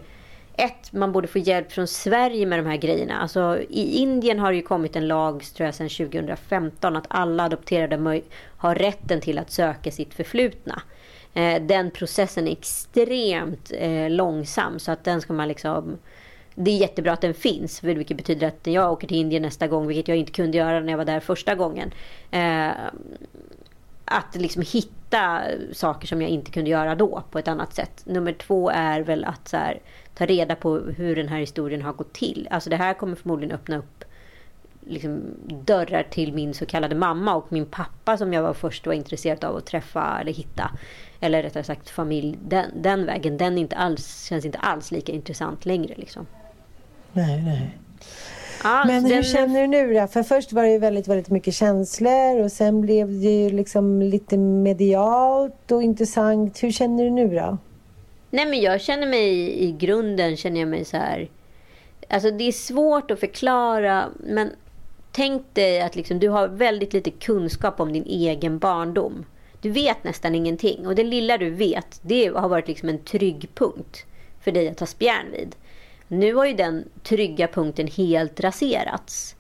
[0.58, 3.14] Ett, man borde få hjälp från Sverige med de här grejerna.
[3.22, 7.44] Alltså, I Indien har det ju kommit en lag tror jag, sedan 2015 att alla
[7.44, 7.98] adopterade
[8.66, 10.82] har rätten till att söka sitt förflutna.
[11.34, 15.98] Eh, den processen är extremt eh, långsam så att den ska man liksom...
[16.58, 19.68] Det är jättebra att den finns, vilket betyder att när jag åker till Indien nästa
[19.68, 21.92] gång, vilket jag inte kunde göra när jag var där första gången.
[22.32, 22.72] Eh,
[24.06, 25.42] att liksom hitta
[25.72, 28.04] saker som jag inte kunde göra då på ett annat sätt.
[28.06, 29.80] Nummer två är väl att så här,
[30.16, 32.48] ta reda på hur den här historien har gått till.
[32.52, 33.95] Alltså det här kommer förmodligen öppna upp
[34.88, 35.22] liksom,
[35.66, 39.44] dörrar till min så kallade mamma och min pappa som jag var först var intresserad
[39.44, 40.72] av att träffa eller hitta.
[41.20, 42.38] Eller rättare sagt familj.
[42.48, 45.94] Den, den vägen, den inte alls, känns inte alls lika intressant längre.
[45.98, 46.26] Liksom.
[47.14, 47.78] Nej, nej.
[48.64, 50.08] Ja, Men hur den- känner du nu då?
[50.08, 54.02] För först var det ju väldigt, väldigt mycket känslor och sen blev det ju liksom
[54.02, 56.64] lite medialt och intressant.
[56.64, 57.58] Hur känner du nu då?
[58.30, 61.30] Nej men jag känner mig i grunden känner jag mig så här.
[62.10, 64.50] Alltså det är svårt att förklara men
[65.16, 69.26] tänk dig att liksom, du har väldigt lite kunskap om din egen barndom.
[69.62, 73.50] Du vet nästan ingenting och det lilla du vet det har varit liksom en trygg
[73.54, 74.06] punkt
[74.42, 75.56] för dig att ta spjärn vid.
[76.08, 79.36] Nu har ju den trygga punkten helt raserats.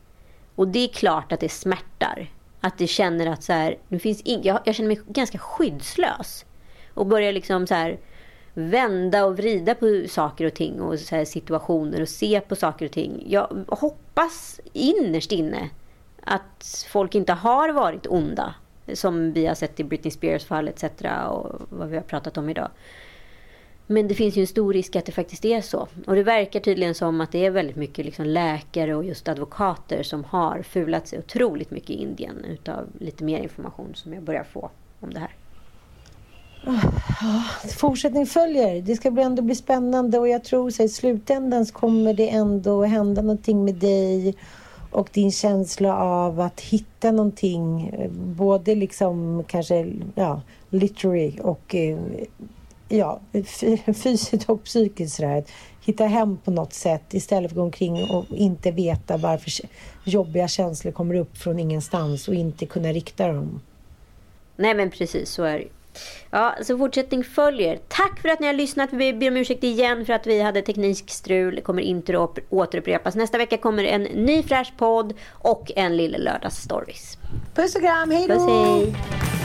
[0.55, 2.31] Och det är klart att det smärtar.
[2.59, 6.45] Att det känner att så här, nu finns jag, jag känner mig ganska skyddslös.
[6.93, 7.97] Och börjar liksom så här
[8.57, 12.85] vända och vrida på saker och ting och så här situationer och se på saker
[12.85, 13.23] och ting.
[13.27, 15.69] Jag hoppas innerst inne
[16.21, 18.55] att folk inte har varit onda.
[18.93, 20.83] Som vi har sett i Britney Spears fall etc.
[21.29, 22.69] och vad vi har pratat om idag.
[23.87, 25.87] Men det finns ju en stor risk att det faktiskt är så.
[26.07, 30.03] Och det verkar tydligen som att det är väldigt mycket liksom läkare och just advokater
[30.03, 34.43] som har fulat sig otroligt mycket i Indien utav lite mer information som jag börjar
[34.43, 35.31] få om det här.
[37.77, 38.81] Fortsättning följer.
[38.81, 42.83] Det ska ändå bli spännande och jag tror så i slutändan så kommer det ändå
[42.83, 44.35] hända någonting med dig
[44.91, 51.99] och din känsla av att hitta någonting, eh, både liksom kanske ja, literary och eh,
[52.89, 53.19] ja,
[54.03, 55.15] fysiskt och psykiskt.
[55.15, 55.43] Sådär.
[55.85, 59.51] Hitta hem på något sätt istället för att gå omkring och inte veta varför
[60.03, 63.61] jobbiga känslor kommer upp från ingenstans och inte kunna rikta dem.
[64.57, 65.67] Nej men precis, så är det
[66.31, 67.79] Ja, så fortsättning följer.
[67.87, 68.89] Tack för att ni har lyssnat.
[68.93, 71.61] Vi ber om ursäkt igen för att vi hade teknikstrul.
[71.61, 73.15] Kommer inte att återupprepas.
[73.15, 77.17] Nästa vecka kommer en ny fräsch podd och en Lille Lördags Stories.
[77.55, 78.33] Puss och kram, hej då!
[78.33, 79.44] Puss, hej.